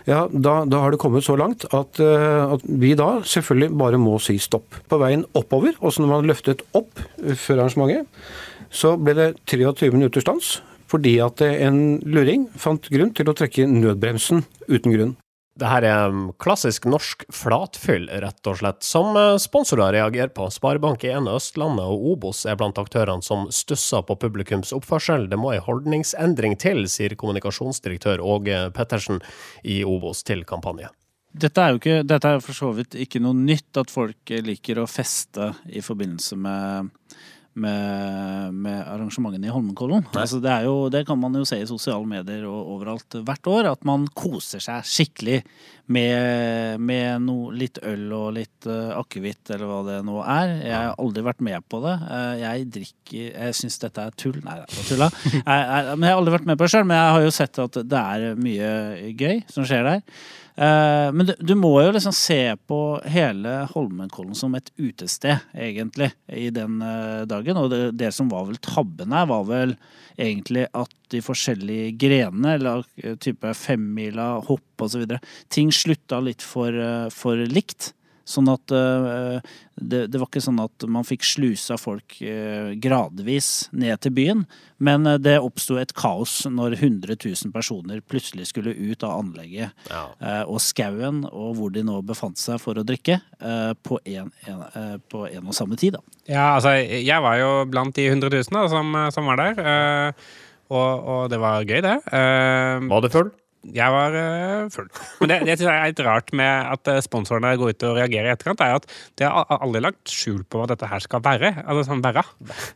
ja, 0.08 0.22
da, 0.32 0.62
da, 0.64 0.80
har 0.80 0.96
det 0.96 1.02
kommet 1.02 1.28
så 1.28 1.36
langt 1.36 1.65
at, 1.76 2.00
eh, 2.00 2.56
at, 2.56 2.63
vi 2.63 2.94
da 2.96 3.17
selvfølgelig 3.28 3.76
bare 3.84 4.00
må 4.00 4.15
si 4.24 4.38
stopp. 4.39 4.80
På 4.88 5.02
veien 5.02 5.26
oppover, 5.36 5.76
også 5.84 6.06
når 6.06 6.13
man 6.13 6.30
løftet 6.32 6.63
opp 6.72 7.04
før 7.20 7.65
arrangementet, 7.65 8.08
så 8.72 8.94
ble 8.96 9.17
det 9.17 9.30
23 9.52 9.91
minutter 9.91 10.24
stans 10.24 10.62
fordi 10.91 11.17
at 11.24 11.39
en 11.48 12.02
luring 12.04 12.50
fant 12.60 12.88
grunn 12.91 13.13
til 13.15 13.30
å 13.32 13.36
trekke 13.36 13.63
nødbremsen 13.63 14.41
uten 14.67 14.96
grunn. 14.96 15.13
Det 15.62 15.69
her 15.69 15.86
er 15.86 16.15
klassisk 16.41 16.88
norsk 16.89 17.28
flatfyll, 17.30 18.08
rett 18.24 18.47
og 18.50 18.56
slett, 18.58 18.80
som 18.82 19.13
uh, 19.13 19.36
sponsorer 19.38 19.93
reagerer 19.93 20.32
på. 20.34 20.47
Sparebank1 20.50 21.30
Østlandet 21.30 21.86
og 21.86 22.06
Obos 22.15 22.47
er 22.50 22.58
blant 22.58 22.80
aktørene 22.82 23.21
som 23.21 23.45
stusser 23.54 24.02
på 24.08 24.15
publikums 24.24 24.74
oppførsel. 24.74 25.28
Det 25.30 25.38
må 25.38 25.52
ei 25.54 25.62
holdningsendring 25.62 26.58
til, 26.58 26.88
sier 26.89 27.13
kommunikasjonsdirektør 27.13 28.24
Åge 28.26 28.63
Pettersen 28.74 29.21
i 29.62 29.84
Obos 29.86 30.26
til 30.26 30.41
kampanje. 30.50 30.89
Dette 31.32 31.62
er 31.62 31.76
jo 31.76 31.80
ikke, 31.84 32.00
dette 32.10 32.34
er 32.34 32.41
for 32.43 32.58
så 32.58 32.71
vidt 32.76 32.97
ikke 32.97 33.21
noe 33.21 33.38
nytt 33.38 33.78
at 33.78 33.93
folk 33.93 34.34
liker 34.50 34.82
å 34.82 34.89
feste 34.89 35.54
i 35.69 35.86
forbindelse 35.86 36.41
med 36.41 36.89
med, 37.54 38.56
med 38.56 38.80
arrangementene 38.88 39.50
i 39.50 39.52
Holmenkollen. 39.52 40.06
Altså 40.16 40.40
det, 40.44 40.54
jo, 40.64 40.88
det, 40.94 41.04
kan 41.08 41.20
man 41.20 41.36
jo 41.36 41.44
se 41.48 41.60
i 41.60 41.68
sosiale 41.68 42.08
medier 42.08 42.46
og 42.48 42.76
overalt 42.78 43.20
hvert 43.28 43.52
år, 43.52 43.70
at 43.74 43.86
man 43.88 44.08
koser 44.16 44.64
seg 44.64 44.88
skikkelig 44.88 45.42
med, 45.92 46.80
med 46.80 47.26
no, 47.26 47.38
litt 47.52 47.82
øl 47.84 48.06
og 48.16 48.30
litt 48.38 48.68
uh, 48.70 48.96
akevitt, 48.96 49.44
eller 49.52 49.68
hva 49.68 49.82
det 49.90 49.98
nå 50.08 50.22
er. 50.24 50.54
Jeg 50.62 50.78
har 50.78 51.00
aldri 51.04 51.26
vært 51.28 51.44
med 51.44 51.68
på 51.68 51.82
det. 51.84 51.98
Uh, 52.06 52.36
jeg 52.40 52.68
drikker 52.78 53.32
Jeg 53.32 53.58
syns 53.58 53.82
dette 53.84 54.06
er 54.08 54.16
tull. 54.16 54.40
Nei, 54.46 54.60
det 54.62 54.70
er 54.72 54.88
tulla. 54.94 55.10
Jeg, 55.42 55.42
jeg, 55.44 55.98
men 55.98 56.08
jeg 56.08 56.14
har 56.14 56.22
aldri 56.22 56.38
vært 56.38 56.48
med 56.48 56.60
på 56.60 56.68
det 56.68 56.74
sjøl, 56.76 56.88
men 56.88 57.02
jeg 57.02 57.16
har 57.18 57.26
jo 57.26 57.34
sett 57.36 57.60
at 57.66 57.82
det 57.92 58.06
er 58.16 58.40
mye 58.48 58.72
gøy 59.20 59.44
som 59.52 59.68
skjer 59.68 59.88
der. 59.90 60.22
Uh, 60.58 61.10
men 61.16 61.30
du, 61.30 61.34
du, 61.40 61.54
må 61.56 61.72
jo 61.80 61.94
liksom 61.96 62.14
se 62.16 62.40
på 62.68 62.80
hele 63.08 63.54
Holmenkollen 63.72 64.36
som 64.36 64.56
et 64.58 64.68
utested, 64.76 65.46
egentlig, 65.56 66.12
i 66.28 66.50
den 66.54 66.82
uh, 66.84 67.24
dagen. 67.30 67.60
Og 67.62 67.72
det, 67.72 67.82
det, 68.02 68.12
som 68.16 68.30
var 68.32 68.50
vel 68.50 68.60
tabben 68.64 69.16
her, 69.16 69.30
var 69.32 69.48
vel 69.48 69.76
egentlig 70.20 70.68
at 70.76 70.92
de 71.14 71.24
forskjellige 71.24 71.96
grenene, 72.02 72.58
eller 72.58 72.84
uh, 72.84 73.16
type 73.24 73.56
femmila, 73.58 74.34
hopp 74.50 74.86
osv., 74.86 75.08
ting 75.52 75.72
slutta 75.76 76.20
litt 76.24 76.44
for, 76.44 76.76
for 77.16 77.40
likt. 77.48 77.94
Sånn 78.27 78.49
at 78.51 78.73
uh, 78.73 79.39
det, 79.75 80.05
det, 80.12 80.19
var 80.19 80.27
ikke 80.27 80.43
sånn 80.43 80.62
at 80.62 80.86
man 80.91 81.05
fikk 81.07 81.25
slusa 81.25 81.77
folk 81.81 82.19
uh, 82.21 82.71
gradvis 82.81 83.71
ned 83.73 83.97
til 84.03 84.13
byen, 84.17 84.43
men 84.84 85.10
uh, 85.10 85.17
det 85.21 85.39
oppsto 85.41 85.79
et 85.81 85.93
kaos 85.97 86.43
når 86.45 86.77
100 86.77 87.17
000 87.17 87.53
personer 87.55 88.03
plutselig 88.05 88.51
skulle 88.51 88.75
ut 88.75 89.05
av 89.07 89.17
anlegget 89.23 89.89
ja. 89.89 90.03
og 90.45 90.62
skauen, 90.63 91.23
og 91.29 91.57
hvor 91.57 91.73
de 91.73 91.84
nå 91.86 91.99
befant 92.05 92.39
seg 92.39 92.62
for 92.62 92.77
å 92.77 92.86
drikke, 92.88 93.19
på 93.86 93.97
en, 94.05 94.29
en, 94.47 94.63
på 95.12 95.25
en, 95.27 95.49
og 95.49 95.57
samme 95.57 95.77
tid. 95.79 95.97
Da. 95.97 96.17
Ja, 96.29 96.45
altså, 96.55 96.75
jeg 96.77 97.23
var 97.23 97.38
jo 97.39 97.51
blant 97.71 97.97
de 97.97 98.07
100 98.10 98.29
000 98.38 98.55
da, 98.55 98.65
som, 98.71 98.97
som 99.13 99.29
var 99.29 99.41
der. 99.41 99.62
Og, 100.71 100.91
og, 101.01 101.21
det 101.34 101.41
var 101.41 101.65
gøy, 101.65 101.81
det. 101.84 101.97
var 102.05 103.03
det 103.03 103.13
full? 103.13 103.31
Jeg 103.62 103.93
var 103.93 104.15
uh, 104.17 104.69
full. 104.74 104.88
Men 105.19 105.30
det, 105.30 105.38
det 105.45 105.56
jeg 105.62 105.69
er 105.69 105.91
litt 105.91 106.02
rart 106.02 106.32
med 106.34 106.50
at 106.50 106.89
uh, 106.89 106.97
sponsorene 107.04 107.54
går 107.62 107.76
ut 107.76 107.86
og 107.86 108.00
reagerer 108.00 108.32
i 108.32 108.34
etterkant, 108.34 108.63
er 108.65 108.80
at 108.80 108.88
de 109.21 109.28
har 109.28 109.62
aldri 109.62 109.84
lagt 109.86 110.10
skjul 110.10 110.41
på 110.50 110.58
hva 110.58 110.65
dette 110.71 110.89
her 110.89 111.04
skal 111.04 111.21
være. 111.26 111.54
Altså 111.62 111.86
sånn 111.91 112.02
være. 112.02 112.24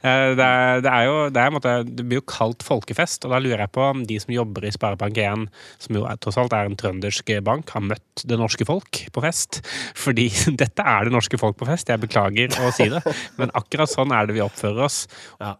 Uh, 0.05 0.35
det, 0.37 0.49
det, 0.85 0.91
er 0.91 1.07
jo 1.07 1.15
det, 1.33 1.41
er, 1.41 1.55
måte, 1.55 1.73
det, 1.89 2.05
blir 2.05 2.21
jo 2.21 2.27
kalt 2.29 2.65
folkefest, 2.65 3.25
og 3.25 3.33
da 3.33 3.41
lurer 3.41 3.65
jeg 3.65 3.73
på 3.73 3.85
om 3.87 4.05
de 4.05 4.19
som 4.21 4.35
jobber 4.35 4.69
i 4.69 4.73
Sparebank1, 4.75 5.47
som 5.87 5.99
jo 5.99 6.05
er, 6.05 6.21
tross 6.21 6.37
alt 6.41 6.53
er 6.53 6.69
en 6.69 6.77
trøndersk 6.77 7.33
bank, 7.45 7.73
har 7.73 7.87
møtt 7.89 8.25
det 8.29 8.37
norske 8.37 8.69
folk 8.69 9.01
på 9.15 9.25
fest. 9.25 9.63
Fordi 9.97 10.29
dette 10.61 10.85
er 10.85 11.09
det 11.09 11.15
norske 11.17 11.41
folk 11.41 11.57
på 11.57 11.69
fest. 11.71 11.89
Jeg 11.89 12.03
beklager 12.05 12.53
å 12.61 12.69
si 12.75 12.91
det, 12.93 13.01
men 13.41 13.53
akkurat 13.57 13.89
sånn 13.89 14.13
er 14.13 14.29
det 14.29 14.37
vi 14.37 14.45
oppfører 14.45 14.85
oss. 14.85 15.05
Ja. 15.41 15.55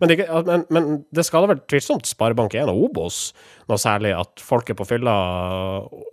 Men, 0.00 0.12
det, 0.12 0.26
men, 0.48 0.66
men 0.74 0.90
det 1.14 1.26
skal 1.26 1.44
da 1.44 1.54
vel 1.54 1.62
tvilsomt 1.70 2.08
Sparebank1 2.08 2.70
og 2.72 2.88
Obos 2.88 3.28
noe 3.68 3.80
særlig 3.80 4.14
at 4.16 4.40
folk 4.40 4.70
er 4.72 4.76
på 4.78 4.86
fylla 4.88 5.14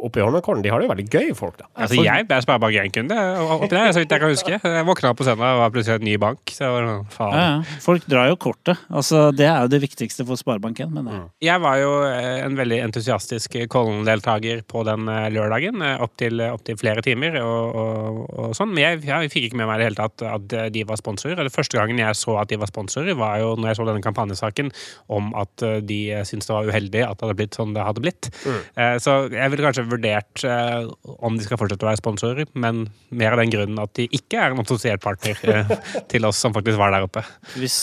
oppe 0.04 0.20
i 0.20 0.24
Holmenkollen, 0.24 0.63
de 0.63 0.72
har 0.72 0.82
det 0.82 0.88
jo 0.88 0.91
veldig 0.91 1.06
gøy, 1.08 1.30
folk, 1.38 1.56
da. 1.62 1.70
Altså, 1.86 2.02
jeg 2.04 2.28
ble 2.28 2.39
Sparebank1-kunde 2.44 3.20
oppi 3.56 3.70
der, 3.72 3.94
så 3.96 4.02
vidt 4.04 4.12
jeg 4.12 4.24
kan 4.24 4.34
huske. 4.34 4.60
Jeg 4.60 4.88
våkna 4.89 5.13
opp 5.13 5.22
på 5.22 5.28
søndag 5.28 5.56
og 5.56 5.62
var 5.63 5.72
plutselig 5.72 6.02
en 6.02 6.08
ny 6.10 6.15
bank. 6.20 6.52
Så 6.52 6.72
var 6.74 6.88
det 6.88 6.96
faen. 7.15 7.36
Ja, 7.36 7.46
ja. 7.54 7.78
Folk 7.86 8.08
drar 8.12 8.28
jo 8.28 8.39
kortet. 8.44 8.82
Altså, 8.91 9.30
det 9.36 9.48
er 9.48 9.63
jo 9.63 9.72
det 9.72 9.80
viktigste 9.86 10.26
for 10.28 10.41
Sparebank1. 10.41 10.84
Jeg. 10.84 11.06
mm. 11.06 11.22
Jeg 11.48 11.63
var 11.63 11.80
jo 11.80 11.94
eh, 12.10 12.41
en 12.44 12.60
veldig 12.60 12.82
entusiastisk 12.89 13.56
Kollen-deltaker 13.72 14.65
på 14.68 14.84
den 14.88 15.08
eh, 15.12 15.30
lørdagen, 15.32 15.80
opptil 16.04 16.44
eh, 16.44 16.52
opp 16.52 16.65
til 16.68 16.80
flere 16.82 17.04
timer 17.06 17.39
og, 17.39 17.80
og, 17.80 18.20
og 18.36 18.58
sånn. 18.58 18.74
Men 18.76 18.84
jeg, 18.84 19.06
jeg, 19.08 19.32
fikk 19.32 19.50
ikke 19.50 19.62
med 19.62 19.72
meg 19.72 19.80
i 19.80 19.86
det 19.86 19.89
hele 19.94 20.02
tatt 20.02 20.28
at 20.28 20.58
de 20.76 20.84
var 20.88 21.00
sponsorer. 21.00 21.39
Det 21.48 21.56
første 21.56 21.80
gangen 21.80 22.04
jeg 22.04 22.20
så 22.20 22.36
at 22.41 22.52
de 22.52 22.60
var 22.60 22.72
sponsorer, 22.72 23.15
var 23.15 23.39
jo 23.39 23.44
jo, 23.45 23.53
når 23.60 23.71
jeg 23.71 23.79
så 23.79 23.88
denne 23.89 24.05
kampanjesaken, 24.05 24.73
om 25.13 25.31
at 25.39 25.65
eh, 25.65 25.79
de 25.86 26.01
syntes 26.27 26.49
det 26.49 26.58
var 26.58 26.71
uheldig 26.71 27.05
at 27.05 27.17
det 27.17 27.27
hadde 27.27 27.39
blitt 27.41 27.60
sånn 27.60 27.75
det 27.75 27.86
hadde 27.86 28.03
blitt. 28.03 28.31
Mm. 28.45 28.60
Så 29.01 29.13
jeg 29.34 29.51
ville 29.51 29.65
kanskje 29.65 29.86
vurdert 29.89 30.43
eh, 30.47 30.88
om 31.25 31.38
de 31.38 31.45
skal 31.45 31.60
fortsette 31.60 31.86
å 31.86 31.89
være 31.89 32.01
sponsorer, 32.01 32.51
men 32.58 32.86
mer 33.15 33.36
av 33.36 33.41
den 33.41 33.53
grunnen 33.53 33.81
at 33.81 33.93
de 33.97 34.08
ikke 34.15 34.41
er 34.41 34.53
en 34.53 34.63
assosiert 34.63 35.03
partner 35.03 35.39
eh, 35.51 35.73
til 36.12 36.27
oss 36.27 36.41
som 36.41 36.55
faktisk 36.55 36.79
var 36.81 36.93
der 36.95 37.08
oppe. 37.08 37.23
Hvis 37.55 37.77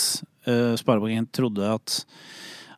uh, 0.47 0.73
Sparebanken 0.79 1.29
trodde 1.35 1.75
at 1.77 1.99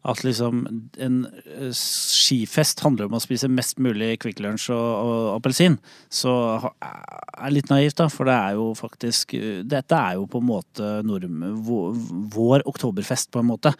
at 0.05 0.21
liksom 0.25 0.61
en 1.01 1.17
eh, 1.25 1.71
skifest 1.73 2.83
handler 2.85 3.09
om 3.09 3.17
å 3.17 3.21
spise 3.23 3.49
mest 3.49 3.79
mulig 3.81 4.19
Kvikk 4.21 4.41
Lunsj 4.43 4.69
og, 4.75 4.89
og 5.01 5.29
appelsin, 5.35 5.79
så 6.13 6.33
er 6.61 7.47
det 7.47 7.53
litt 7.55 7.71
naivt, 7.73 7.97
da. 7.99 8.07
For 8.13 8.29
det 8.29 8.35
er 8.37 8.59
jo 8.59 8.69
faktisk 8.77 9.33
eh, 9.37 9.61
Dette 9.65 9.97
er 9.97 10.19
jo 10.19 10.27
på 10.29 10.41
en 10.43 10.49
måte 10.51 10.91
norm, 11.07 11.41
vår, 11.65 11.95
vår 12.35 12.65
oktoberfest, 12.69 13.31
på 13.33 13.41
en 13.41 13.49
måte. 13.49 13.73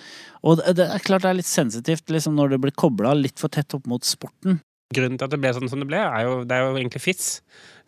Og 0.43 0.61
det, 0.61 0.77
det 0.81 0.89
er 0.89 1.05
klart 1.05 1.25
det 1.25 1.33
er 1.33 1.41
litt 1.41 1.51
sensitivt 1.51 2.09
liksom 2.13 2.37
når 2.39 2.55
det 2.55 2.63
blir 2.65 2.77
kobla 2.77 3.13
litt 3.17 3.41
for 3.41 3.53
tett 3.53 3.77
opp 3.77 3.85
mot 3.89 4.05
sporten. 4.05 4.61
Grunnen 4.93 5.17
til 5.17 5.25
at 5.25 5.33
det 5.33 5.39
ble 5.41 5.49
sånn 5.55 5.69
som 5.71 5.81
det 5.81 5.87
ble, 5.89 5.97
er 5.97 6.27
jo, 6.27 6.33
det 6.45 6.53
er 6.53 6.61
jo 6.61 6.75
egentlig 6.77 7.01
FIS 7.01 7.29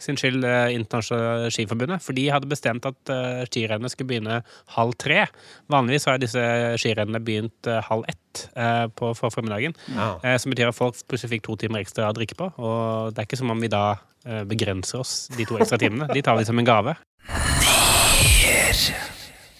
sin 0.01 0.17
skyld, 0.17 0.41
eh, 0.45 0.73
Internasjonale 0.73 1.51
Skiforbundet. 1.53 2.01
For 2.01 2.17
de 2.17 2.23
hadde 2.33 2.49
bestemt 2.49 2.85
at 2.89 3.11
uh, 3.13 3.43
skirennene 3.45 3.89
skulle 3.93 4.09
begynne 4.09 4.39
halv 4.73 4.95
tre. 5.01 5.27
Vanligvis 5.73 6.07
har 6.09 6.17
disse 6.21 6.41
skirennene 6.81 7.21
begynt 7.21 7.69
eh, 7.69 7.81
halv 7.85 8.05
ett 8.09 8.43
eh, 8.57 8.85
på, 8.97 9.11
for 9.17 9.33
formiddagen. 9.33 9.77
Ja. 9.93 10.09
Eh, 10.23 10.37
som 10.41 10.53
betyr 10.53 10.71
at 10.71 10.77
folk 10.77 10.97
plutselig 11.05 11.35
fikk 11.35 11.45
to 11.47 11.57
timer 11.61 11.85
ekstra 11.85 12.09
å 12.09 12.17
drikke 12.17 12.37
på. 12.37 12.49
Og 12.57 13.13
det 13.13 13.21
er 13.21 13.29
ikke 13.29 13.41
som 13.41 13.53
om 13.53 13.61
vi 13.61 13.69
da 13.73 13.83
eh, 14.25 14.41
begrenser 14.49 15.01
oss 15.01 15.15
de 15.37 15.45
to 15.45 15.61
ekstra 15.61 15.77
timene. 15.81 16.09
De 16.13 16.25
tar 16.25 16.37
vi 16.39 16.47
som 16.49 16.57
en 16.57 16.69
gave. 16.69 16.97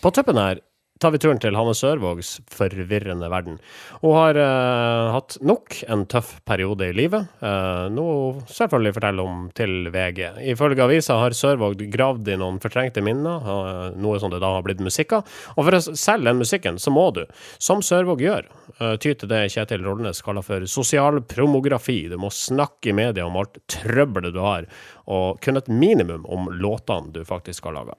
På 0.02 0.14
tuppen 0.14 0.42
her 0.42 0.62
tar 1.00 1.14
vi 1.14 1.20
turen 1.22 1.40
til 1.42 1.56
Hanne 1.58 1.74
Sørvågs 1.78 2.38
forvirrende 2.54 3.30
verden. 3.32 3.58
Hun 4.02 4.16
har 4.18 4.40
uh, 4.40 5.14
hatt 5.16 5.38
nok 5.46 5.80
en 5.88 6.06
tøff 6.10 6.38
periode 6.48 6.90
i 6.90 6.96
livet, 6.96 7.28
uh, 7.42 7.88
noe 7.94 8.16
hun 8.18 8.48
selvfølgelig 8.52 8.96
forteller 8.98 9.30
om 9.30 9.44
til 9.58 9.92
VG. 9.94 10.22
Ifølge 10.54 10.86
avisa 10.86 11.20
har 11.22 11.36
Sørvåg 11.38 11.84
gravd 11.94 12.32
i 12.34 12.40
noen 12.40 12.62
fortrengte 12.64 13.04
minner, 13.06 13.46
uh, 13.46 13.84
noe 13.98 14.22
som 14.22 14.34
det 14.34 14.42
da 14.44 14.54
har 14.58 14.66
blitt 14.66 14.84
musikk 14.84 15.20
av. 15.20 15.38
Og 15.56 15.68
for 15.68 15.78
å 15.78 15.84
selge 15.88 16.30
den 16.30 16.42
musikken, 16.42 16.82
så 16.82 16.94
må 16.94 17.10
du, 17.16 17.24
som 17.62 17.84
Sørvåg 17.86 18.24
gjør, 18.26 18.50
uh, 18.80 18.96
ty 19.02 19.14
til 19.14 19.32
det 19.32 19.46
Kjetil 19.54 19.86
Rollenes 19.86 20.24
kaller 20.26 20.46
for 20.46 20.66
sosial 20.72 21.22
promografi. 21.28 22.04
Du 22.12 22.18
må 22.22 22.34
snakke 22.34 22.92
i 22.92 22.98
media 22.98 23.28
om 23.28 23.38
alt 23.40 23.62
trøbbelet 23.72 24.36
du 24.36 24.44
har, 24.44 24.68
og 25.08 25.40
kun 25.44 25.60
et 25.60 25.72
minimum 25.72 26.26
om 26.26 26.52
låtene 26.54 27.14
du 27.16 27.24
faktisk 27.28 27.70
har 27.70 27.80
laga. 27.80 27.98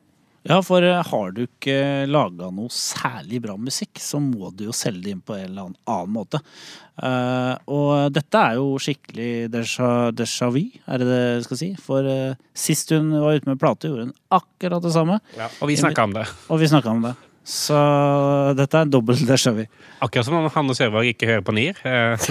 Ja, 0.48 0.62
for 0.64 0.80
eh, 0.80 1.02
har 1.04 1.32
du 1.36 1.42
ikke 1.44 2.06
laga 2.08 2.48
noe 2.54 2.72
særlig 2.72 3.42
bra 3.44 3.58
musikk, 3.60 4.00
så 4.00 4.16
må 4.22 4.48
du 4.56 4.64
jo 4.70 4.76
selge 4.76 5.04
det 5.04 5.12
inn 5.12 5.20
på 5.20 5.36
en 5.36 5.44
eller 5.50 5.68
annen, 5.68 6.14
måte. 6.14 6.40
Eh, 6.96 7.54
og 7.68 8.08
dette 8.16 8.40
er 8.40 8.56
jo 8.56 8.78
skikkelig 8.80 9.30
déjà, 9.52 9.90
déjà 10.16 10.48
vu, 10.54 10.62
er 10.88 11.02
det 11.02 11.10
det 11.10 11.20
jeg 11.20 11.46
skal 11.50 11.60
si. 11.60 11.70
For 11.84 12.08
eh, 12.08 12.40
sist 12.56 12.96
hun 12.96 13.12
var 13.12 13.36
ute 13.36 13.50
med 13.52 13.60
plate, 13.60 13.92
gjorde 13.92 14.08
hun 14.08 14.16
akkurat 14.40 14.88
det 14.88 14.94
samme. 14.96 15.20
Ja, 15.36 15.50
Og 15.60 15.68
vi 15.68 15.76
snakka 15.76 16.08
om 16.08 16.16
det. 16.16 16.24
Og 16.48 16.62
vi 16.64 16.72
snakka 16.72 16.96
om 16.96 17.04
det. 17.10 17.14
Så 17.48 17.76
dette 18.58 18.76
er 18.76 18.84
en 18.84 18.90
dobbel 18.92 19.16
déjà 19.24 19.54
vu. 19.56 19.62
Akkurat 20.04 20.26
som 20.26 20.36
om 20.36 20.48
Hanne 20.52 20.74
Sørvåg 20.76 21.08
ikke 21.14 21.30
hører 21.30 21.44
på 21.46 21.54
NIR. 21.56 21.78
Eh, 21.88 22.26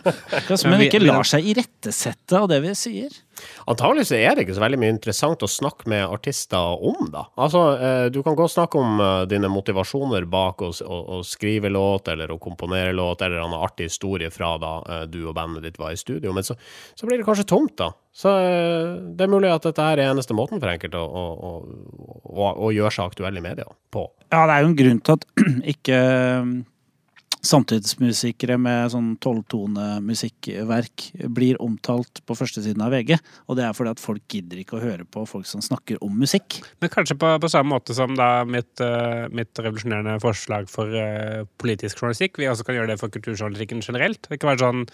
Men 0.70 0.84
ikke 0.84 1.02
lar 1.02 1.26
seg 1.26 1.48
irettesette 1.50 2.38
av 2.38 2.46
det 2.52 2.60
vi 2.62 2.74
sier. 2.78 3.16
Antagelig 3.72 4.06
så 4.10 4.18
er 4.20 4.36
det 4.36 4.44
ikke 4.44 4.54
så 4.60 4.62
veldig 4.62 4.78
mye 4.78 4.92
interessant 4.94 5.42
å 5.42 5.48
snakke 5.50 5.90
med 5.90 6.04
artister 6.06 6.84
om, 6.86 7.08
da. 7.10 7.24
Altså, 7.40 7.64
eh, 7.82 8.04
du 8.14 8.20
kan 8.22 8.38
godt 8.38 8.54
snakke 8.54 8.78
om 8.78 9.02
eh, 9.02 9.24
dine 9.32 9.50
motivasjoner 9.50 10.28
bak 10.30 10.62
å, 10.62 10.70
å, 10.70 11.00
å 11.18 11.20
skrive 11.26 11.72
låt, 11.72 12.12
eller 12.14 12.30
å 12.30 12.38
komponere 12.38 12.94
låt, 12.94 13.26
eller 13.26 13.42
en 13.42 13.58
artig 13.58 13.90
historie 13.90 14.30
fra 14.30 14.54
da 14.62 14.76
du 15.10 15.24
og 15.24 15.34
bandet 15.34 15.66
ditt 15.66 15.82
var 15.82 15.96
i 15.96 15.98
studio, 15.98 16.30
men 16.36 16.46
så, 16.46 16.54
så 16.94 17.10
blir 17.10 17.18
det 17.18 17.26
kanskje 17.26 17.48
tomt, 17.50 17.74
da. 17.80 17.90
Så 18.10 18.32
eh, 18.42 18.96
det 19.14 19.24
er 19.24 19.30
mulig 19.30 19.50
at 19.52 19.66
dette 19.68 19.84
er 19.92 20.02
eneste 20.08 20.34
måten 20.36 20.58
for 20.58 20.72
enkelte 20.72 20.98
å, 20.98 21.26
å, 21.30 21.52
å, 22.26 22.48
å, 22.50 22.70
gjøre 22.74 22.92
seg 22.94 23.12
aktuell 23.12 23.38
i 23.38 23.44
media 23.44 23.68
på. 23.94 24.08
Ja, 24.32 24.44
det 24.50 24.56
er 24.56 24.64
jo 24.64 24.70
en 24.72 24.78
grunn 24.80 25.02
til 25.06 25.18
at 25.18 25.26
ikke 25.74 26.00
samtidsmusikere 27.46 28.56
med 28.60 28.90
sånn 28.92 29.14
tolvtonemusikkverk 29.24 31.06
blir 31.32 31.60
omtalt 31.62 32.20
på 32.28 32.36
førstesiden 32.36 32.82
av 32.84 32.92
VG. 32.94 33.16
Og 33.48 33.58
det 33.58 33.64
er 33.66 33.76
fordi 33.76 33.94
at 33.94 34.02
folk 34.02 34.36
gidder 34.36 34.60
ikke 34.60 34.76
å 34.78 34.82
høre 34.82 35.06
på 35.08 35.24
folk 35.28 35.48
som 35.48 35.64
snakker 35.64 36.00
om 36.04 36.18
musikk. 36.20 36.60
Men 36.82 36.92
kanskje 36.92 37.16
på, 37.20 37.32
på 37.40 37.52
samme 37.52 37.72
måte 37.72 37.96
som 37.96 38.14
da 38.18 38.44
mitt, 38.48 38.72
uh, 38.84 39.26
mitt 39.32 39.56
revolusjonerende 39.56 40.18
forslag 40.22 40.68
for 40.72 40.92
uh, 40.92 41.46
politisk 41.62 42.02
journalistikk. 42.02 42.40
Vi 42.40 42.50
også 42.50 42.66
kan 42.68 42.76
gjøre 42.78 42.92
det 42.92 43.00
for 43.00 43.12
kulturjournalistikken 43.14 43.84
generelt. 43.86 44.28
Det 44.28 44.40
kan 44.40 44.52
være 44.52 44.66
sånn 44.66 44.86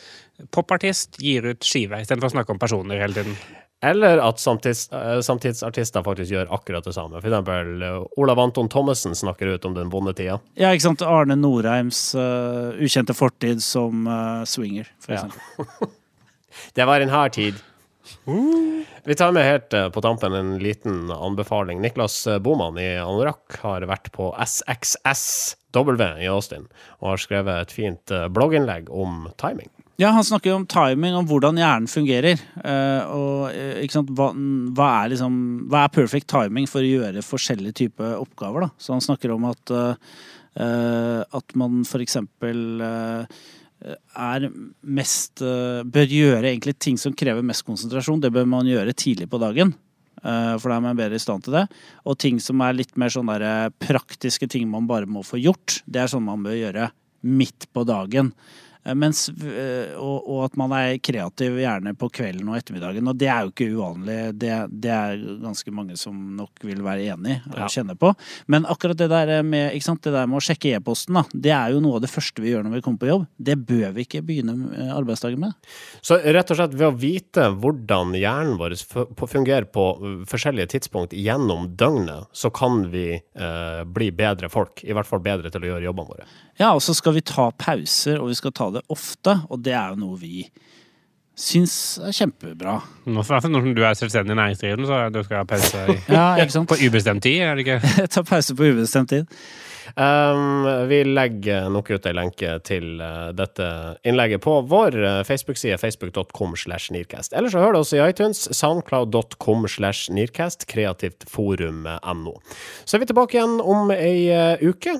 popartist 0.54 1.20
gir 1.22 1.50
ut 1.50 1.66
skive 1.66 2.02
istedenfor 2.02 2.30
å 2.30 2.36
snakke 2.38 2.54
om 2.54 2.62
personer 2.62 3.02
hele 3.02 3.18
tiden. 3.18 3.38
Eller 3.86 4.18
at 4.24 4.40
samtids, 4.42 4.86
eh, 4.92 5.20
samtidsartister 5.22 6.02
faktisk 6.06 6.32
gjør 6.32 6.50
akkurat 6.56 6.84
det 6.88 6.94
samme. 6.96 7.20
For 7.22 7.30
eksempel 7.30 7.84
eh, 7.86 8.00
Olav 8.18 8.40
Anton 8.42 8.68
Thommessen 8.72 9.14
snakker 9.14 9.52
ut 9.54 9.64
om 9.68 9.76
den 9.76 9.92
vonde 9.92 10.14
tida. 10.18 10.40
Ja, 10.58 10.72
ikke 10.74 10.88
sant? 10.88 11.04
Arne 11.06 11.36
Norheims 11.38 12.00
uh, 12.18 12.72
ukjente 12.82 13.14
fortid 13.14 13.62
som 13.64 14.08
uh, 14.10 14.42
swinger, 14.48 14.90
for 15.04 15.14
Ja. 15.16 15.22
eksempel. 15.26 15.94
Det 16.76 16.86
var 16.88 17.04
en 17.04 17.12
hard 17.12 17.34
tid. 17.36 17.58
Vi 19.04 19.14
tar 19.18 19.32
med 19.36 19.44
helt 19.44 19.74
på 19.92 20.00
tampen 20.02 20.32
en 20.32 20.54
liten 20.62 21.10
anbefaling. 21.12 21.82
Niklas 21.84 22.14
Boman 22.40 22.78
i 22.80 22.86
Anorakk 23.02 23.58
har 23.60 23.84
vært 23.90 24.08
på 24.14 24.30
SXSW 24.40 26.00
i 26.22 26.28
Austin 26.32 26.64
og 27.00 27.10
har 27.12 27.20
skrevet 27.20 27.66
et 27.66 27.74
fint 27.76 28.14
blogginnlegg 28.32 28.88
om 28.94 29.26
timing. 29.42 29.68
Ja, 29.96 30.10
han 30.12 30.24
snakker 30.24 30.50
jo 30.50 30.58
om 30.58 30.66
timing, 30.68 31.14
om 31.16 31.24
hvordan 31.24 31.56
hjernen 31.56 31.88
fungerer. 31.88 32.36
eh, 32.36 33.12
og 33.16 33.46
eh, 33.48 34.00
hva, 34.12 34.28
hva, 34.76 34.88
er 35.00 35.14
liksom, 35.14 35.38
hva 35.72 35.86
er 35.86 35.94
perfect 35.94 36.28
timing 36.28 36.68
for 36.68 36.84
å 36.84 36.90
gjøre 36.90 37.24
forskjellige 37.24 37.78
typer 37.80 38.18
oppgaver? 38.18 38.66
Da? 38.66 38.68
Så 38.76 38.92
han 38.92 39.04
snakker 39.04 39.32
om 39.32 39.46
at, 39.48 39.72
eh, 39.72 41.22
at 41.24 41.56
man 41.56 41.80
eksempel 41.80 42.82
eh, 42.84 43.40
er 44.16 44.46
mest 44.80 45.42
uh, 45.44 45.84
Bør 45.84 46.08
gjøre 46.08 46.48
egentlig 46.48 46.72
ting 46.80 46.96
som 47.00 47.12
krever 47.16 47.44
mest 47.44 47.64
konsentrasjon. 47.64 48.20
Det 48.24 48.32
bør 48.32 48.48
man 48.48 48.68
gjøre 48.68 48.96
tidlig 48.96 49.28
på 49.32 49.40
dagen. 49.40 49.74
For 50.16 50.72
da 50.72 50.78
er 50.78 50.82
man 50.82 50.96
bedre 50.96 51.20
i 51.20 51.22
stand 51.22 51.44
til 51.44 51.54
det. 51.54 51.66
Og 52.08 52.16
ting 52.18 52.40
som 52.42 52.62
er 52.64 52.74
litt 52.74 52.96
mer 52.98 53.12
sånn 53.12 53.28
praktiske 53.84 54.48
ting 54.50 54.64
man 54.72 54.88
bare 54.88 55.06
må 55.06 55.20
få 55.22 55.38
gjort, 55.38 55.82
det 55.84 56.00
er 56.02 56.10
sånn 56.10 56.24
man 56.26 56.42
bør 56.42 56.56
gjøre 56.56 56.88
midt 57.28 57.68
på 57.76 57.84
dagen. 57.86 58.32
Eh, 58.86 58.94
Mens, 58.94 59.28
eh, 59.28 59.94
og, 59.98 60.28
og 60.30 60.44
at 60.46 60.56
man 60.60 60.72
er 60.76 60.96
kreativ 61.02 61.58
gjerne 61.60 61.92
på 61.98 62.08
kvelden 62.14 62.48
og 62.52 62.58
ettermiddagen. 62.60 63.08
Og 63.10 63.18
det 63.18 63.28
er 63.32 63.44
jo 63.46 63.52
ikke 63.52 63.68
uvanlig. 63.74 64.18
Det, 64.38 64.52
det 64.70 64.92
er 64.94 65.24
ganske 65.42 65.74
mange 65.74 65.98
som 66.00 66.16
nok 66.38 66.62
vil 66.66 66.82
være 66.86 67.08
enig 67.16 67.40
og 67.50 67.58
Ja. 67.60 67.68
kjenne 67.72 67.96
på. 67.98 68.12
Men 68.52 68.66
akkurat 68.70 68.98
det 68.98 69.08
der 69.10 69.42
med, 69.42 69.72
det 69.74 70.12
der 70.12 70.26
med 70.30 70.38
å 70.38 70.44
sjekke 70.44 70.76
e-posten, 70.76 71.18
det 71.34 71.52
er 71.54 71.72
jo 71.74 71.80
noe 71.82 71.98
av 71.98 72.04
det 72.04 72.12
første 72.12 72.42
vi 72.42 72.52
gjør 72.52 72.66
når 72.66 72.76
vi 72.76 72.82
kommer 72.84 73.02
på 73.02 73.10
jobb. 73.10 73.26
Det 73.38 73.56
bør 73.66 73.94
vi 73.96 74.06
ikke 74.06 74.22
begynne 74.26 74.54
eh, 74.76 74.92
arbeidsdagen 74.94 75.40
med. 75.42 75.56
Så 76.04 76.20
rett 76.22 76.50
og 76.52 76.60
slett 76.60 76.76
ved 76.76 76.88
å 76.88 76.94
vite 76.96 77.48
hvordan 77.56 78.14
hjernen 78.16 78.56
vår 78.60 78.76
fungerer 79.26 79.66
på 79.72 79.86
forskjellige 80.30 80.74
tidspunkt 80.76 81.16
gjennom 81.16 81.70
døgnet, 81.78 82.28
så 82.36 82.50
kan 82.54 82.86
vi 82.92 83.08
eh, 83.16 83.82
bli 83.84 84.10
bedre 84.14 84.50
folk. 84.52 84.84
I 84.84 84.94
hvert 84.96 85.08
fall 85.08 85.22
bedre 85.24 85.50
til 85.52 85.64
å 85.64 85.72
gjøre 85.72 85.88
jobbene 85.88 86.12
våre. 86.12 86.28
Ja, 86.60 86.70
og 86.72 86.80
så 86.84 86.94
skal 86.96 87.16
vi 87.16 87.24
ta 87.26 87.50
pauser, 87.52 88.20
og 88.22 88.30
vi 88.30 88.36
skal 88.38 88.54
ta 88.56 88.70
det 88.72 88.75
ofte. 88.92 89.38
Og 89.50 89.62
det 89.64 89.74
er 89.76 89.94
jo 89.94 90.00
noe 90.04 90.18
vi 90.20 90.46
syns 91.36 91.98
er 92.00 92.14
kjempebra. 92.16 92.78
Nå, 93.12 93.22
Når 93.22 93.70
du 93.76 93.82
er 93.84 93.96
selvstendig 93.98 94.36
næringsdrivende, 94.38 94.88
så 94.88 95.02
du 95.12 95.22
skal 95.26 95.42
ha 95.42 95.44
pause 95.48 95.84
i, 95.92 95.98
Ja, 96.08 96.26
ikke 96.40 96.54
sant? 96.54 96.68
på 96.72 96.78
ubestemt 96.80 97.22
tid, 97.26 97.42
er 97.44 97.56
det 97.58 97.66
ikke? 97.66 97.80
Ta 98.14 98.24
pause 98.24 98.56
på 98.56 98.70
ubestemt 98.72 99.12
tid. 99.12 99.28
Um, 99.94 100.64
vi 100.90 100.98
legger 101.06 101.68
nok 101.70 101.92
ut 101.94 102.08
ei 102.08 102.14
lenke 102.16 102.56
til 102.66 102.98
uh, 102.98 103.30
dette 103.36 103.68
innlegget 104.08 104.42
på 104.42 104.56
vår 104.66 104.96
uh, 104.98 105.20
Facebook-side, 105.28 105.78
facebook.com 105.78 106.56
slash 106.58 106.90
nearcast. 106.92 107.36
Eller 107.36 107.52
så 107.52 107.62
hører 107.62 107.76
du 107.78 107.82
oss 107.84 107.94
i 107.94 108.00
iTunes, 108.02 108.42
soundcloud.com 108.56 109.68
slash 109.70 110.10
nearcast, 110.10 110.66
kreativtforum.no. 110.72 112.34
Så 112.82 112.96
er 112.98 113.04
vi 113.04 113.12
tilbake 113.12 113.38
igjen 113.38 113.60
om 113.62 113.94
ei 113.94 114.26
uh, 114.32 114.66
uke. 114.66 114.98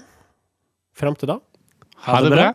Fram 0.97 1.19
til 1.19 1.35
da, 1.35 1.41
Ha 2.07 2.23
det 2.23 2.33
bra. 2.33 2.51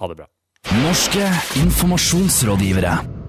ha 0.00 0.08
det 0.10 0.18
bra. 0.18 0.31
Norske 0.70 1.26
informasjonsrådgivere. 1.56 3.21